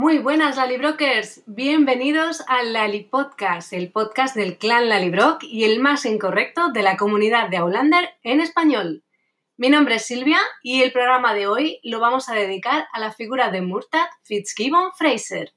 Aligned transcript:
Muy 0.00 0.18
buenas 0.18 0.56
Lalibrokers, 0.56 1.44
bienvenidos 1.46 2.42
al 2.48 2.72
Lali 2.72 3.04
Podcast, 3.04 3.72
el 3.72 3.92
podcast 3.92 4.34
del 4.34 4.58
clan 4.58 4.88
Lalibrock 4.88 5.44
y 5.44 5.62
el 5.62 5.78
más 5.78 6.06
incorrecto 6.06 6.72
de 6.72 6.82
la 6.82 6.96
comunidad 6.96 7.48
de 7.50 7.58
Aulander 7.58 8.10
en 8.24 8.40
español. 8.40 9.04
Mi 9.56 9.68
nombre 9.68 9.94
es 9.94 10.06
Silvia 10.06 10.40
y 10.60 10.82
el 10.82 10.90
programa 10.90 11.34
de 11.34 11.46
hoy 11.46 11.78
lo 11.84 12.00
vamos 12.00 12.28
a 12.28 12.34
dedicar 12.34 12.88
a 12.92 12.98
la 12.98 13.12
figura 13.12 13.52
de 13.52 13.62
Murtagh 13.62 14.10
Fitzgibbon 14.24 14.90
Fraser. 14.98 15.52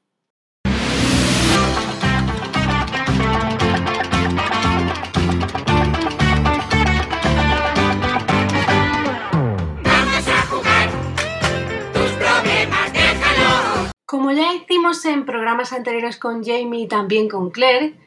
Como 14.07 14.31
ya 14.31 14.53
hicimos 14.53 15.03
en 15.03 15.25
programas 15.25 15.73
anteriores 15.73 16.17
con 16.17 16.41
Jamie 16.41 16.83
y 16.83 16.87
también 16.87 17.27
con 17.27 17.51
Claire, 17.51 17.99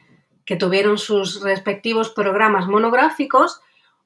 que 0.47 0.57
tuvieron 0.57 0.97
sus 0.97 1.43
respectivos 1.43 2.09
programas 2.09 2.67
monográficos, 2.69 3.61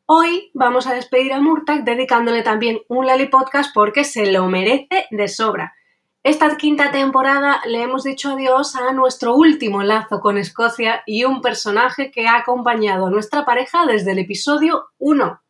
hoy 0.05 0.51
vamos 0.55 0.89
a 0.89 0.93
despedir 0.93 1.33
a 1.33 1.41
Murtagh 1.41 1.85
dedicándole 1.85 2.43
también 2.43 2.81
un 2.89 3.07
Lali 3.07 3.29
Podcast 3.29 3.73
porque 3.73 4.03
se 4.03 4.33
lo 4.33 4.49
merece 4.49 5.07
de 5.13 5.29
sobra. 5.29 5.77
Esta 6.25 6.57
quinta 6.57 6.91
temporada 6.91 7.63
le 7.65 7.83
hemos 7.83 8.03
dicho 8.03 8.33
adiós 8.33 8.75
a 8.75 8.93
nuestro 8.93 9.37
último 9.37 9.85
lazo 9.85 10.19
con 10.19 10.37
Escocia 10.37 11.05
y 11.07 11.23
un 11.23 11.43
personaje 11.43 12.11
que 12.11 12.27
ha 12.27 12.39
acompañado 12.39 13.07
a 13.07 13.11
nuestra 13.11 13.45
pareja 13.45 13.87
desde 13.87 14.11
el 14.11 14.19
episodio 14.19 14.87
1. 14.99 15.44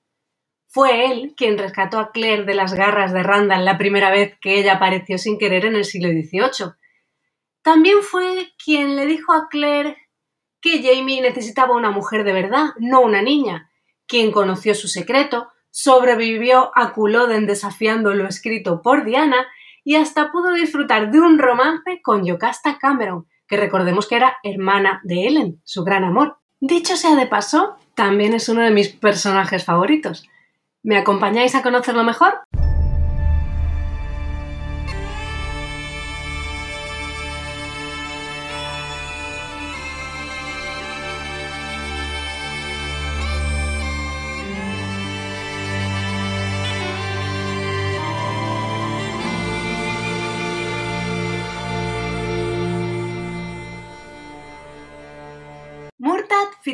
Fue 0.75 1.07
él 1.07 1.35
quien 1.37 1.57
rescató 1.57 2.01
a 2.01 2.11
Claire 2.11 2.43
de 2.43 2.55
las 2.55 2.75
garras 2.75 3.13
de 3.13 3.23
Randall 3.23 3.65
la 3.65 3.79
primera 3.79 4.11
vez 4.11 4.37
que 4.41 4.59
ella 4.59 4.73
apareció 4.73 5.19
sin 5.19 5.39
querer 5.39 5.67
en 5.67 5.77
el 5.77 5.85
siglo 5.85 6.09
XVIII. 6.09 6.73
También 7.63 7.99
fue 8.03 8.49
quien 8.59 8.97
le 8.97 9.07
dijo 9.07 9.33
a 9.33 9.47
Claire 9.49 9.97
que 10.61 10.83
Jamie 10.83 11.23
necesitaba 11.23 11.77
una 11.77 11.93
mujer 11.93 12.25
de 12.25 12.33
verdad, 12.33 12.71
no 12.81 13.03
una 13.03 13.23
niña, 13.23 13.71
quien 14.09 14.33
conoció 14.33 14.75
su 14.75 14.89
secreto, 14.89 15.47
sobrevivió 15.71 16.73
a 16.75 16.93
Culloden 16.93 17.47
desafiando 17.47 18.13
lo 18.13 18.27
escrito 18.27 18.83
por 18.83 19.05
Diana 19.05 19.47
y 19.85 19.95
hasta 19.95 20.33
pudo 20.33 20.55
disfrutar 20.55 21.13
de 21.13 21.21
un 21.21 21.39
romance 21.39 22.03
con 22.03 22.25
Yocasta 22.25 22.79
Cameron, 22.79 23.29
que 23.47 23.59
recordemos 23.59 24.09
que 24.09 24.17
era 24.17 24.39
hermana 24.43 25.01
de 25.05 25.29
Ellen, 25.29 25.61
su 25.63 25.85
gran 25.85 26.03
amor. 26.03 26.39
Dicho 26.59 26.97
sea 26.97 27.15
de 27.15 27.29
paso, 27.29 27.77
también 27.95 28.35
es 28.35 28.49
uno 28.49 28.63
de 28.63 28.73
mis 28.73 28.89
personajes 28.89 29.65
favoritos. 29.65 30.29
¿Me 30.85 30.99
acompañáis 30.99 31.55
a 31.55 31.63
conocerlo 31.63 32.05
mejor? 32.05 32.41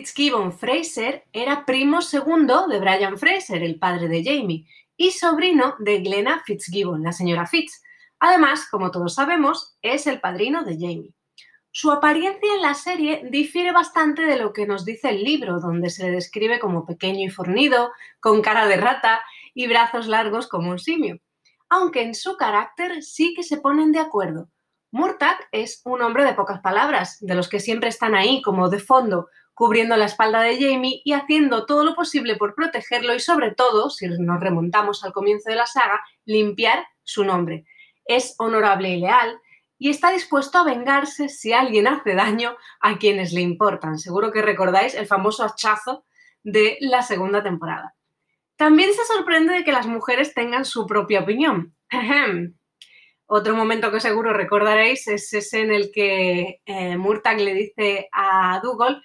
Fitzgibbon 0.00 0.50
Fraser 0.50 1.26
era 1.30 1.66
primo 1.66 2.00
segundo 2.00 2.66
de 2.68 2.80
Brian 2.80 3.18
Fraser, 3.18 3.62
el 3.62 3.78
padre 3.78 4.08
de 4.08 4.24
Jamie, 4.24 4.64
y 4.96 5.10
sobrino 5.10 5.74
de 5.78 5.98
Glenna 5.98 6.42
Fitzgibbon, 6.42 7.02
la 7.02 7.12
señora 7.12 7.46
Fitz. 7.46 7.82
Además, 8.18 8.66
como 8.70 8.90
todos 8.90 9.14
sabemos, 9.14 9.76
es 9.82 10.06
el 10.06 10.18
padrino 10.18 10.64
de 10.64 10.72
Jamie. 10.72 11.12
Su 11.70 11.90
apariencia 11.90 12.54
en 12.54 12.62
la 12.62 12.72
serie 12.72 13.28
difiere 13.30 13.72
bastante 13.72 14.22
de 14.22 14.38
lo 14.38 14.54
que 14.54 14.66
nos 14.66 14.86
dice 14.86 15.10
el 15.10 15.22
libro, 15.22 15.60
donde 15.60 15.90
se 15.90 16.04
le 16.04 16.12
describe 16.12 16.60
como 16.60 16.86
pequeño 16.86 17.26
y 17.26 17.28
fornido, 17.28 17.92
con 18.20 18.40
cara 18.40 18.66
de 18.66 18.78
rata 18.78 19.20
y 19.52 19.66
brazos 19.66 20.06
largos 20.06 20.48
como 20.48 20.70
un 20.70 20.78
simio. 20.78 21.20
Aunque 21.68 22.00
en 22.00 22.14
su 22.14 22.38
carácter 22.38 23.02
sí 23.02 23.34
que 23.36 23.42
se 23.42 23.58
ponen 23.58 23.92
de 23.92 23.98
acuerdo. 23.98 24.48
Murtagh 24.92 25.38
es 25.52 25.82
un 25.84 26.00
hombre 26.00 26.24
de 26.24 26.32
pocas 26.32 26.60
palabras, 26.60 27.18
de 27.20 27.34
los 27.34 27.50
que 27.50 27.60
siempre 27.60 27.90
están 27.90 28.14
ahí 28.14 28.40
como 28.40 28.70
de 28.70 28.80
fondo, 28.80 29.28
cubriendo 29.60 29.94
la 29.98 30.06
espalda 30.06 30.40
de 30.40 30.54
Jamie 30.58 31.02
y 31.04 31.12
haciendo 31.12 31.66
todo 31.66 31.84
lo 31.84 31.94
posible 31.94 32.36
por 32.36 32.54
protegerlo 32.54 33.14
y 33.14 33.20
sobre 33.20 33.50
todo, 33.50 33.90
si 33.90 34.08
nos 34.08 34.40
remontamos 34.40 35.04
al 35.04 35.12
comienzo 35.12 35.50
de 35.50 35.56
la 35.56 35.66
saga, 35.66 36.00
limpiar 36.24 36.86
su 37.02 37.24
nombre. 37.24 37.66
Es 38.06 38.36
honorable 38.38 38.88
y 38.88 39.00
leal 39.00 39.38
y 39.76 39.90
está 39.90 40.12
dispuesto 40.12 40.56
a 40.56 40.64
vengarse 40.64 41.28
si 41.28 41.52
alguien 41.52 41.88
hace 41.88 42.14
daño 42.14 42.56
a 42.80 42.96
quienes 42.96 43.34
le 43.34 43.42
importan. 43.42 43.98
Seguro 43.98 44.32
que 44.32 44.40
recordáis 44.40 44.94
el 44.94 45.06
famoso 45.06 45.44
hachazo 45.44 46.06
de 46.42 46.78
la 46.80 47.02
segunda 47.02 47.42
temporada. 47.42 47.94
También 48.56 48.94
se 48.94 49.04
sorprende 49.04 49.52
de 49.52 49.62
que 49.62 49.72
las 49.72 49.86
mujeres 49.86 50.32
tengan 50.32 50.64
su 50.64 50.86
propia 50.86 51.20
opinión. 51.20 51.76
Otro 53.26 53.54
momento 53.54 53.92
que 53.92 54.00
seguro 54.00 54.32
recordaréis 54.32 55.06
es 55.06 55.30
ese 55.34 55.60
en 55.60 55.70
el 55.70 55.92
que 55.92 56.62
eh, 56.64 56.96
le 56.96 57.54
dice 57.54 58.08
a 58.10 58.58
Dougal 58.62 59.02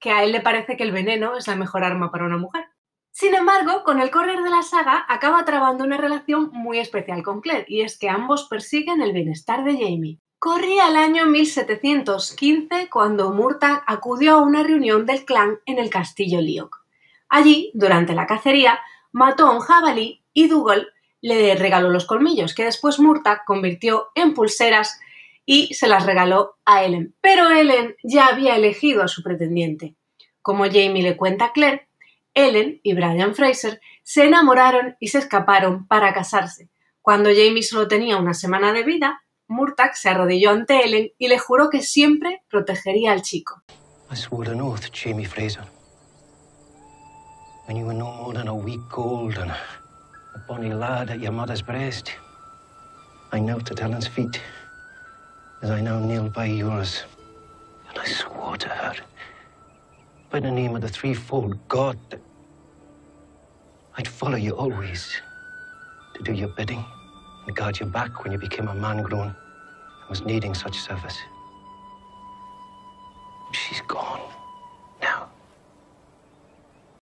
que 0.00 0.10
a 0.10 0.24
él 0.24 0.32
le 0.32 0.40
parece 0.40 0.76
que 0.76 0.82
el 0.82 0.92
veneno 0.92 1.36
es 1.36 1.46
la 1.46 1.56
mejor 1.56 1.84
arma 1.84 2.10
para 2.10 2.24
una 2.24 2.38
mujer. 2.38 2.64
Sin 3.12 3.34
embargo, 3.34 3.82
con 3.84 4.00
el 4.00 4.10
correr 4.10 4.42
de 4.42 4.50
la 4.50 4.62
saga 4.62 5.04
acaba 5.08 5.44
trabando 5.44 5.84
una 5.84 5.96
relación 5.96 6.50
muy 6.52 6.78
especial 6.78 7.22
con 7.22 7.40
Claire, 7.40 7.66
y 7.68 7.82
es 7.82 7.98
que 7.98 8.08
ambos 8.08 8.46
persiguen 8.48 9.02
el 9.02 9.12
bienestar 9.12 9.64
de 9.64 9.72
Jamie. 9.72 10.18
Corría 10.38 10.88
el 10.88 10.96
año 10.96 11.26
1715 11.26 12.88
cuando 12.88 13.30
Murtagh 13.30 13.82
acudió 13.86 14.36
a 14.36 14.42
una 14.42 14.62
reunión 14.62 15.04
del 15.04 15.26
clan 15.26 15.58
en 15.66 15.78
el 15.78 15.90
castillo 15.90 16.40
Lyok. 16.40 16.78
Allí, 17.28 17.70
durante 17.74 18.14
la 18.14 18.26
cacería, 18.26 18.80
mató 19.12 19.48
a 19.48 19.52
un 19.52 19.60
jabalí 19.60 20.24
y 20.32 20.48
Dougal 20.48 20.88
le 21.20 21.54
regaló 21.56 21.90
los 21.90 22.06
colmillos, 22.06 22.54
que 22.54 22.64
después 22.64 22.98
Murtagh 22.98 23.44
convirtió 23.44 24.08
en 24.14 24.32
pulseras 24.32 24.98
y 25.44 25.74
se 25.74 25.88
las 25.88 26.06
regaló 26.06 26.56
a 26.64 26.84
Ellen. 26.84 27.14
Pero 27.20 27.50
Ellen 27.50 27.96
ya 28.02 28.26
había 28.26 28.56
elegido 28.56 29.02
a 29.02 29.08
su 29.08 29.22
pretendiente. 29.22 29.96
Como 30.42 30.64
Jamie 30.64 31.02
le 31.02 31.16
cuenta 31.16 31.46
a 31.46 31.52
Claire, 31.52 31.88
Ellen 32.34 32.80
y 32.82 32.94
Brian 32.94 33.34
Fraser 33.34 33.80
se 34.02 34.26
enamoraron 34.26 34.96
y 35.00 35.08
se 35.08 35.18
escaparon 35.18 35.86
para 35.86 36.12
casarse. 36.14 36.68
Cuando 37.02 37.30
Jamie 37.30 37.62
solo 37.62 37.88
tenía 37.88 38.16
una 38.16 38.34
semana 38.34 38.72
de 38.72 38.82
vida, 38.82 39.22
Murtagh 39.48 39.96
se 39.96 40.08
arrodilló 40.08 40.50
ante 40.50 40.84
Ellen 40.84 41.10
y 41.18 41.28
le 41.28 41.38
juró 41.38 41.70
que 41.70 41.82
siempre 41.82 42.42
protegería 42.48 43.12
al 43.12 43.22
chico. 43.22 43.62
I 44.12 44.16
swore 44.16 44.50
an 44.50 44.60
oath, 44.60 44.90
Jamie 44.92 45.26
Fraser. 45.26 45.64
When 47.66 47.76
you 47.76 47.86
were 47.86 47.96
no 47.96 48.10
more 48.12 48.34
than 48.34 48.48
a 48.48 48.54
week 48.54 48.98
old 48.98 49.38
and 49.38 49.50
a 49.50 49.58
bonny 50.48 50.70
lad 50.70 51.10
at 51.10 51.20
your 51.20 51.32
mother's 51.32 51.62
breast, 51.62 52.10
I 53.32 53.38
knelt 53.40 53.70
at 53.70 53.80
Ellen's 53.80 54.08
feet 54.08 54.40
as 55.62 55.70
I 55.70 55.80
now 55.80 55.98
kneel 55.98 56.28
by 56.28 56.46
yours. 56.46 57.04
And 57.88 57.98
I 57.98 58.06
swore 58.06 58.56
to 58.56 58.68
her, 58.68 58.94
by 60.30 60.40
the 60.40 60.50
name 60.50 60.76
of 60.76 60.82
the 60.82 60.88
threefold 60.88 61.58
God, 61.68 61.98
that 62.10 62.20
I'd 63.96 64.08
follow 64.08 64.36
you 64.36 64.52
always, 64.52 65.10
to 66.14 66.22
do 66.22 66.32
your 66.32 66.48
bidding 66.48 66.84
and 67.46 67.56
guard 67.56 67.80
your 67.80 67.88
back 67.88 68.22
when 68.22 68.32
you 68.32 68.38
became 68.38 68.68
a 68.68 68.74
man 68.74 69.02
grown 69.02 69.26
and 69.28 70.08
was 70.08 70.22
needing 70.22 70.54
such 70.54 70.78
service. 70.78 71.18
She's 73.52 73.82
gone 73.88 74.22
now. 75.02 75.28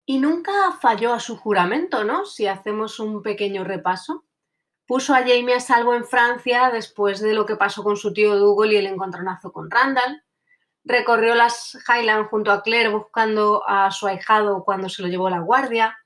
Y 0.06 0.18
nunca 0.18 0.52
falló 0.80 1.12
a 1.12 1.18
su 1.18 1.36
juramento, 1.36 2.04
¿no? 2.04 2.24
Si 2.24 2.46
hacemos 2.46 3.00
un 3.00 3.22
pequeño 3.22 3.64
repaso. 3.64 4.22
Puso 4.86 5.14
a 5.14 5.18
Jamie 5.18 5.54
a 5.54 5.60
salvo 5.60 5.94
en 5.94 6.04
Francia 6.04 6.70
después 6.72 7.20
de 7.20 7.34
lo 7.34 7.44
que 7.44 7.56
pasó 7.56 7.82
con 7.82 7.96
su 7.96 8.12
tío 8.12 8.36
Dougal 8.36 8.72
y 8.72 8.76
el 8.76 8.86
encontronazo 8.86 9.52
con 9.52 9.68
Randall. 9.68 10.22
Recorrió 10.84 11.34
las 11.34 11.76
Highlands 11.88 12.30
junto 12.30 12.52
a 12.52 12.62
Claire 12.62 12.90
buscando 12.90 13.68
a 13.68 13.90
su 13.90 14.06
ahijado 14.06 14.64
cuando 14.64 14.88
se 14.88 15.02
lo 15.02 15.08
llevó 15.08 15.28
la 15.28 15.40
guardia. 15.40 15.98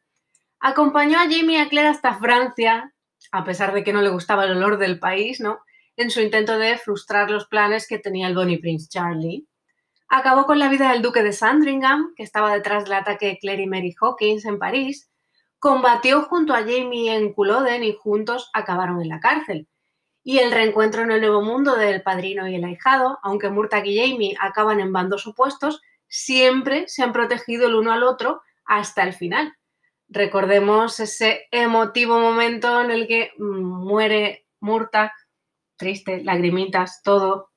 Acompañó 0.61 1.19
a 1.19 1.25
Jamie 1.25 1.59
y 1.59 1.61
a 1.61 1.69
Claire 1.69 1.91
hasta 1.91 2.15
Francia, 2.15 2.95
a 3.33 3.45
pesar 3.45 3.75
de 3.75 3.85
que 3.85 3.93
no 3.93 4.01
le 4.01 4.09
gustaba 4.09 4.45
el 4.45 4.53
olor 4.53 4.79
del 4.79 4.99
país, 4.99 5.41
¿no? 5.41 5.61
En 5.97 6.11
su 6.11 6.23
intento 6.23 6.57
de 6.57 6.79
frustrar 6.79 7.31
los 7.31 7.47
planes 7.47 7.87
que 7.87 7.99
tenía 7.99 8.29
el 8.29 8.35
Bonnie 8.35 8.61
Prince 8.61 8.89
Charlie. 8.89 9.47
Acabó 10.09 10.47
con 10.47 10.59
la 10.59 10.69
vida 10.69 10.91
del 10.91 11.03
duque 11.03 11.23
de 11.23 11.35
Sandringham, 11.35 12.15
que 12.17 12.23
estaba 12.23 12.55
detrás 12.55 12.85
del 12.85 12.95
ataque 12.95 13.27
de 13.27 13.39
Claire 13.39 13.65
y 13.65 13.67
Mary 13.67 13.95
Hawkins 14.01 14.47
en 14.47 14.59
París. 14.59 15.10
Combatió 15.61 16.23
junto 16.23 16.55
a 16.55 16.61
Jamie 16.61 17.15
en 17.15 17.35
Culloden 17.35 17.85
y 17.85 17.95
juntos 17.95 18.51
acabaron 18.55 19.03
en 19.03 19.11
la 19.11 19.21
cárcel. 19.21 19.69
Y 20.25 20.39
el 20.39 20.53
reencuentro 20.53 21.03
en 21.03 21.11
el 21.11 21.21
nuevo 21.21 21.43
mundo 21.43 21.77
del 21.77 22.03
padrino 22.03 22.49
y 22.49 22.55
el 22.55 22.65
ahijado, 22.65 23.19
aunque 23.23 23.51
Murtagh 23.51 23.87
y 23.87 23.99
Jamie 23.99 24.37
acaban 24.41 24.81
en 24.81 24.91
bandos 24.93 25.27
opuestos, 25.27 25.83
siempre 26.09 26.89
se 26.89 27.03
han 27.03 27.13
protegido 27.13 27.67
el 27.67 27.75
uno 27.75 27.93
al 27.93 28.03
otro 28.05 28.41
hasta 28.65 29.03
el 29.03 29.13
final. 29.13 29.55
Recordemos 30.09 30.99
ese 30.99 31.47
emotivo 31.51 32.19
momento 32.19 32.81
en 32.81 32.91
el 32.91 33.07
que 33.07 33.33
mm, 33.37 33.85
muere 33.85 34.47
Murtag, 34.61 35.13
triste, 35.77 36.25
lagrimitas, 36.25 37.03
todo. 37.03 37.51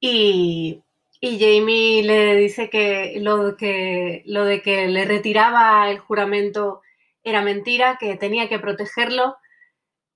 Y, 0.00 0.82
y 1.20 1.38
Jamie 1.38 2.02
le 2.02 2.36
dice 2.36 2.68
que 2.70 3.18
lo, 3.20 3.56
que 3.56 4.22
lo 4.26 4.44
de 4.44 4.62
que 4.62 4.88
le 4.88 5.04
retiraba 5.04 5.90
el 5.90 5.98
juramento 5.98 6.82
era 7.22 7.42
mentira, 7.42 7.96
que 7.98 8.16
tenía 8.16 8.48
que 8.48 8.58
protegerlo. 8.58 9.36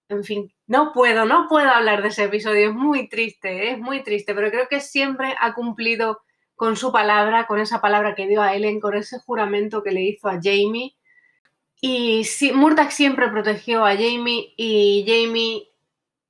En 0.09 0.25
fin, 0.25 0.53
no 0.67 0.93
puedo, 0.93 1.25
no 1.25 1.47
puedo 1.49 1.71
hablar 1.71 2.03
de 2.03 2.09
ese 2.09 2.25
episodio, 2.25 2.71
es 2.71 2.75
muy 2.75 3.09
triste, 3.09 3.73
es 3.73 3.79
muy 3.79 4.03
triste, 4.03 4.35
pero 4.35 4.51
creo 4.51 4.69
que 4.69 4.81
siempre 4.81 5.35
ha 5.41 5.55
cumplido 5.55 6.21
con 6.57 6.77
su 6.77 6.93
palabra, 6.93 7.47
con 7.47 7.61
esa 7.61 7.81
palabra 7.81 8.15
que 8.15 8.27
dio 8.27 8.43
a 8.43 8.55
Ellen, 8.55 8.81
con 8.81 8.95
ese 8.95 9.19
juramento 9.21 9.83
que 9.83 9.93
le 9.93 10.03
hizo 10.03 10.29
a 10.29 10.41
Jamie. 10.43 10.95
Y 11.81 12.25
sí, 12.25 12.53
Murtag 12.53 12.93
siempre 12.93 13.29
protegió 13.29 13.85
a 13.85 13.93
Jamie 13.93 14.53
y 14.57 15.05
Jamie 15.07 15.71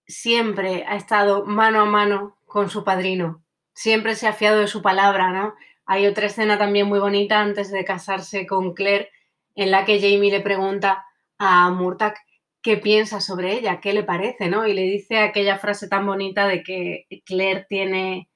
siempre 0.06 0.84
ha 0.86 0.96
estado 0.96 1.44
mano 1.46 1.80
a 1.80 1.84
mano 1.86 2.38
con 2.46 2.70
su 2.70 2.84
padrino. 2.84 3.42
Siempre 3.74 4.14
se 4.14 4.26
ha 4.26 4.32
fiado 4.32 4.60
de 4.60 4.68
su 4.68 4.82
palabra, 4.82 5.32
¿no? 5.32 5.54
Hay 5.86 6.06
otra 6.06 6.26
escena 6.26 6.58
también 6.58 6.86
muy 6.86 6.98
bonita 6.98 7.40
antes 7.40 7.70
de 7.70 7.84
casarse 7.84 8.46
con 8.46 8.74
Claire 8.74 9.10
en 9.54 9.70
la 9.70 9.84
que 9.84 10.00
Jamie 10.00 10.30
le 10.30 10.40
pregunta 10.40 11.04
a 11.38 11.70
Murtag 11.70 12.14
qué 12.62 12.76
piensa 12.76 13.20
sobre 13.20 13.54
ella, 13.54 13.80
qué 13.80 13.92
le 13.92 14.04
parece, 14.04 14.48
¿no? 14.48 14.66
Y 14.66 14.74
le 14.74 14.82
dice 14.82 15.18
aquella 15.18 15.58
frase 15.58 15.88
tan 15.88 16.06
bonita 16.06 16.46
de 16.46 16.62
que 16.62 17.06
Claire 17.24 17.66
tiene 17.68 18.28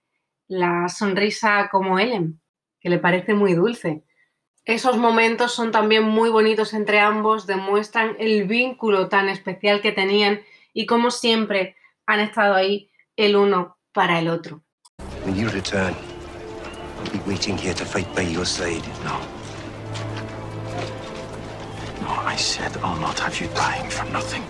la 0.49 0.89
sonrisa 0.89 1.69
como 1.71 1.99
Ellen, 1.99 2.41
que 2.81 2.89
le 2.89 2.99
parece 2.99 3.35
muy 3.35 3.55
dulce. 3.55 4.03
Esos 4.65 4.97
momentos 4.97 5.55
son 5.55 5.71
también 5.71 6.05
muy 6.05 6.31
bonitos 6.31 6.73
entre 6.73 6.99
ambos, 6.99 7.47
demuestran 7.47 8.17
el 8.19 8.45
vínculo 8.49 9.09
tan 9.09 9.29
especial 9.29 9.83
que 9.83 9.93
tenían 9.93 10.41
y 10.73 10.87
como 10.87 11.11
siempre 11.11 11.77
han 12.07 12.21
estado 12.21 12.55
ahí 12.55 12.91
el 13.17 13.37
uno 13.37 13.77
para 13.93 14.19
el 14.19 14.29
otro. 14.29 14.64
When 15.25 15.37
you 15.37 15.49
return, 15.49 15.95
I'll 16.99 17.11
be 17.11 17.19
waiting 17.27 17.57
here 17.57 17.73
to 17.73 17.85
fight 17.87 18.15
by 18.15 18.21
your 18.21 18.45
side. 18.45 18.85
No. 19.05 19.19
No, 22.03 22.11
I 22.29 22.37
said 22.37 22.77
I'll 22.83 23.01
not 23.01 23.19
have 23.21 23.41
you 23.41 23.49
dying 23.55 23.89
for 23.89 24.05
nothing. 24.13 24.45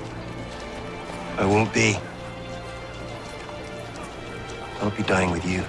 I 1.38 1.46
won't 1.46 1.72
be. 1.72 1.96
I'll 4.82 4.90
be 4.90 5.04
dying 5.04 5.30
with 5.30 5.44
you. 5.46 5.62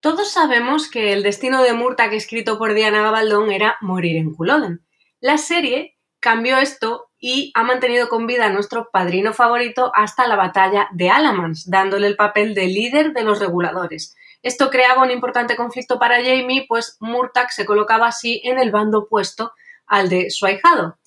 Todos 0.00 0.32
sabemos 0.32 0.88
que 0.90 1.12
el 1.12 1.22
destino 1.22 1.62
de 1.62 1.74
Murtagh 1.74 2.14
escrito 2.14 2.56
por 2.56 2.72
Diana 2.72 3.02
Gabaldón 3.02 3.52
era 3.52 3.76
morir 3.82 4.16
en 4.16 4.32
Culloden. 4.32 4.80
La 5.22 5.38
serie 5.38 5.96
cambió 6.18 6.58
esto 6.58 7.12
y 7.16 7.52
ha 7.54 7.62
mantenido 7.62 8.08
con 8.08 8.26
vida 8.26 8.46
a 8.46 8.52
nuestro 8.52 8.90
padrino 8.90 9.32
favorito 9.32 9.92
hasta 9.94 10.26
la 10.26 10.34
batalla 10.34 10.88
de 10.92 11.10
Alamans, 11.10 11.70
dándole 11.70 12.08
el 12.08 12.16
papel 12.16 12.54
de 12.54 12.66
líder 12.66 13.12
de 13.12 13.22
los 13.22 13.38
reguladores. 13.38 14.16
Esto 14.42 14.68
creaba 14.68 15.04
un 15.04 15.12
importante 15.12 15.54
conflicto 15.54 16.00
para 16.00 16.16
Jamie, 16.16 16.66
pues 16.68 16.96
Murtagh 16.98 17.52
se 17.52 17.64
colocaba 17.64 18.08
así 18.08 18.40
en 18.42 18.58
el 18.58 18.72
bando 18.72 19.04
opuesto 19.04 19.52
al 19.86 20.08
de 20.08 20.28
su 20.30 20.44
ahijado. 20.44 20.98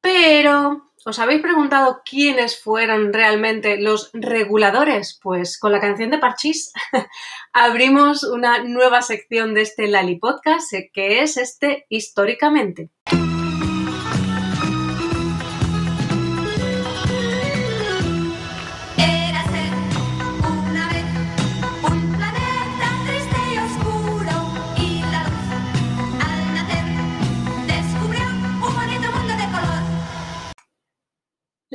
Pero 0.00 0.86
¿Os 1.08 1.20
habéis 1.20 1.40
preguntado 1.40 2.02
quiénes 2.04 2.60
fueron 2.60 3.12
realmente 3.12 3.80
los 3.80 4.10
reguladores? 4.12 5.20
Pues 5.22 5.56
con 5.56 5.70
la 5.70 5.78
canción 5.78 6.10
de 6.10 6.18
Parchís 6.18 6.72
abrimos 7.52 8.24
una 8.24 8.64
nueva 8.64 9.02
sección 9.02 9.54
de 9.54 9.60
este 9.60 9.86
Lali 9.86 10.18
Podcast 10.18 10.72
que 10.92 11.22
es 11.22 11.36
este 11.36 11.86
históricamente. 11.90 12.90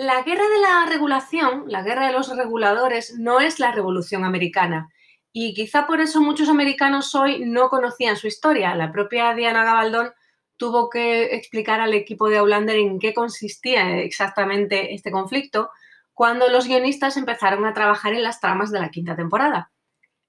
La 0.03 0.23
guerra 0.23 0.49
de 0.49 0.59
la 0.59 0.85
regulación, 0.87 1.65
la 1.67 1.83
guerra 1.83 2.07
de 2.07 2.13
los 2.13 2.35
reguladores, 2.35 3.19
no 3.19 3.39
es 3.39 3.59
la 3.59 3.71
revolución 3.71 4.23
americana. 4.25 4.89
Y 5.31 5.53
quizá 5.53 5.85
por 5.85 6.01
eso 6.01 6.23
muchos 6.23 6.49
americanos 6.49 7.13
hoy 7.13 7.45
no 7.45 7.69
conocían 7.69 8.17
su 8.17 8.25
historia. 8.25 8.73
La 8.73 8.91
propia 8.91 9.35
Diana 9.35 9.63
Gabaldón 9.63 10.11
tuvo 10.57 10.89
que 10.89 11.35
explicar 11.35 11.81
al 11.81 11.93
equipo 11.93 12.29
de 12.29 12.37
Aulander 12.39 12.77
en 12.77 12.97
qué 12.97 13.13
consistía 13.13 13.99
exactamente 13.99 14.95
este 14.95 15.11
conflicto 15.11 15.69
cuando 16.15 16.49
los 16.49 16.65
guionistas 16.65 17.15
empezaron 17.15 17.63
a 17.65 17.73
trabajar 17.75 18.15
en 18.15 18.23
las 18.23 18.39
tramas 18.39 18.71
de 18.71 18.79
la 18.79 18.89
quinta 18.89 19.15
temporada. 19.15 19.71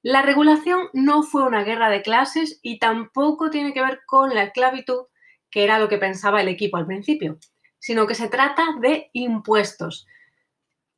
La 0.03 0.21
regulación 0.21 0.91
no 0.93 1.23
fue 1.23 1.45
una 1.45 1.65
guerra 1.65 1.89
de 1.89 2.03
clases 2.03 2.61
y 2.61 2.79
tampoco 2.79 3.49
tiene 3.49 3.73
que 3.73 3.81
ver 3.81 4.01
con 4.05 4.35
la 4.35 4.43
esclavitud, 4.43 5.07
que 5.51 5.65
era 5.65 5.79
lo 5.79 5.89
que 5.89 5.97
pensaba 5.97 6.43
el 6.43 6.49
equipo 6.49 6.77
al 6.77 6.85
principio 6.85 7.39
sino 7.83 8.07
que 8.07 8.15
se 8.15 8.29
trata 8.29 8.77
de 8.81 9.11
impuestos. 9.13 10.07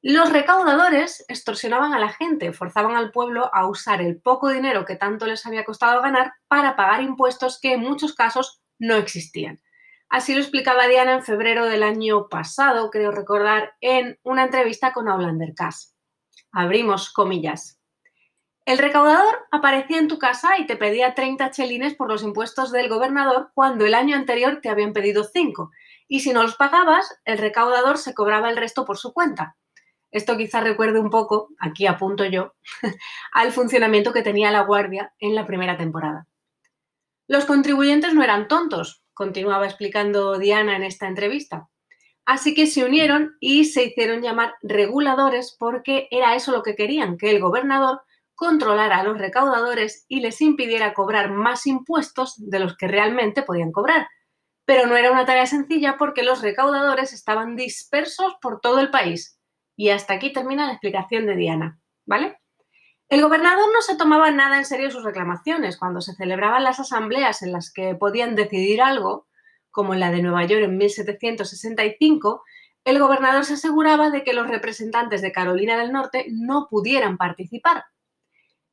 Los 0.03 0.31
recaudadores 0.31 1.25
extorsionaban 1.29 1.95
a 1.95 1.99
la 1.99 2.11
gente, 2.11 2.53
forzaban 2.53 2.95
al 2.95 3.11
pueblo 3.11 3.51
a 3.55 3.67
usar 3.67 4.03
el 4.03 4.21
poco 4.21 4.51
dinero 4.51 4.85
que 4.85 4.95
tanto 4.95 5.27
les 5.27 5.47
había 5.47 5.65
costado 5.65 6.03
ganar 6.03 6.35
para 6.47 6.77
pagar 6.77 7.01
impuestos 7.01 7.59
que 7.59 7.73
en 7.73 7.81
muchos 7.81 8.15
casos 8.15 8.61
no 8.79 8.97
existían. 8.97 9.63
Así 10.11 10.35
lo 10.35 10.43
explicaba 10.43 10.87
Diana 10.87 11.15
en 11.15 11.23
febrero 11.23 11.65
del 11.65 11.83
año 11.83 12.29
pasado, 12.29 12.91
creo 12.91 13.13
recordar, 13.13 13.73
en 13.81 14.19
una 14.23 14.45
entrevista 14.45 14.93
con 14.93 15.09
Aulander 15.09 15.55
Cass. 15.55 15.97
Abrimos 16.53 17.11
comillas. 17.11 17.81
El 18.67 18.77
recaudador 18.77 19.47
aparecía 19.51 19.97
en 19.99 20.09
tu 20.09 20.19
casa 20.19 20.59
y 20.59 20.67
te 20.67 20.77
pedía 20.77 21.15
30 21.15 21.51
chelines 21.51 21.95
por 21.95 22.11
los 22.11 22.23
impuestos 22.23 22.73
del 22.73 22.91
gobernador 22.91 23.53
cuando 23.55 23.87
el 23.87 23.95
año 23.95 24.17
anterior 24.17 24.61
te 24.61 24.69
habían 24.69 24.93
pedido 24.93 25.25
5 25.25 25.71
y 26.15 26.21
si 26.21 26.33
no 26.33 26.45
los 26.45 26.55
pagabas, 26.55 27.13
el 27.25 27.39
recaudador 27.39 27.99
se 27.99 28.15
cobraba 28.15 28.49
el 28.49 28.57
resto 28.57 28.85
por 28.85 28.99
su 28.99 29.13
cuenta. 29.13 29.57
Esto 30.13 30.37
quizá 30.37 30.61
recuerde 30.61 31.01
un 31.01 31.11
poco, 31.11 31.49
aquí 31.59 31.89
apunto 31.89 32.25
yo, 32.25 32.55
al 33.33 33.51
funcionamiento 33.51 34.13
que 34.13 34.23
tenía 34.23 34.53
la 34.53 34.61
Guardia 34.61 35.13
en 35.19 35.35
la 35.35 35.45
primera 35.45 35.77
temporada. 35.77 36.29
Los 37.27 37.47
contribuyentes 37.47 38.15
no 38.15 38.23
eran 38.23 38.47
tontos, 38.47 39.03
continuaba 39.13 39.67
explicando 39.67 40.39
Diana 40.39 40.77
en 40.77 40.85
esta 40.85 41.09
entrevista. 41.09 41.69
Así 42.25 42.55
que 42.55 42.69
se 42.69 42.85
unieron 42.85 43.35
y 43.41 43.65
se 43.65 43.83
hicieron 43.83 44.23
llamar 44.23 44.55
reguladores 44.63 45.57
porque 45.59 46.07
era 46.13 46.37
eso 46.37 46.53
lo 46.53 46.63
que 46.63 46.77
querían, 46.77 47.19
que 47.19 47.33
el 47.33 47.41
gobernador 47.41 48.03
controlara 48.37 48.99
a 48.99 49.05
los 49.05 49.19
recaudadores 49.19 50.05
y 50.07 50.21
les 50.21 50.41
impidiera 50.41 50.95
cobrar 50.95 51.33
más 51.33 51.67
impuestos 51.67 52.35
de 52.37 52.61
los 52.61 52.77
que 52.77 52.87
realmente 52.87 53.43
podían 53.43 53.73
cobrar, 53.73 54.07
pero 54.65 54.87
no 54.87 54.97
era 54.97 55.13
una 55.13 55.27
tarea 55.27 55.47
sencilla 55.47 55.97
porque 55.99 56.23
los 56.23 56.43
recaudadores 56.43 57.13
estaban 57.13 57.57
dispersos 57.57 58.37
por 58.41 58.61
todo 58.61 58.81
el 58.81 58.91
país. 58.91 59.39
Y 59.77 59.91
hasta 59.91 60.15
aquí 60.15 60.33
termina 60.33 60.67
la 60.67 60.73
explicación 60.73 61.27
de 61.27 61.37
Diana, 61.37 61.81
¿vale? 62.07 62.39
El 63.09 63.23
gobernador 63.23 63.71
no 63.73 63.83
se 63.83 63.97
tomaba 63.97 64.31
nada 64.31 64.57
en 64.57 64.65
serio 64.65 64.91
sus 64.91 65.05
reclamaciones. 65.05 65.77
Cuando 65.77 66.01
se 66.01 66.15
celebraban 66.15 66.65
las 66.65 66.81
asambleas 66.81 67.43
en 67.43 67.53
las 67.53 67.73
que 67.73 67.95
podían 67.95 68.35
decidir 68.35 68.81
algo, 68.81 69.29
como 69.71 69.93
en 69.93 70.01
la 70.01 70.11
de 70.11 70.23
Nueva 70.23 70.45
York 70.45 70.63
en 70.63 70.79
1765, 70.79 72.43
el 72.85 72.99
gobernador 72.99 73.45
se 73.45 73.55
aseguraba 73.55 74.11
de 74.11 74.23
que 74.23 74.33
los 74.33 74.49
representantes 74.49 75.21
de 75.23 75.33
Carolina 75.33 75.77
del 75.77 75.93
Norte 75.93 76.27
no 76.31 76.69
pudieran 76.71 77.17
participar. 77.17 77.85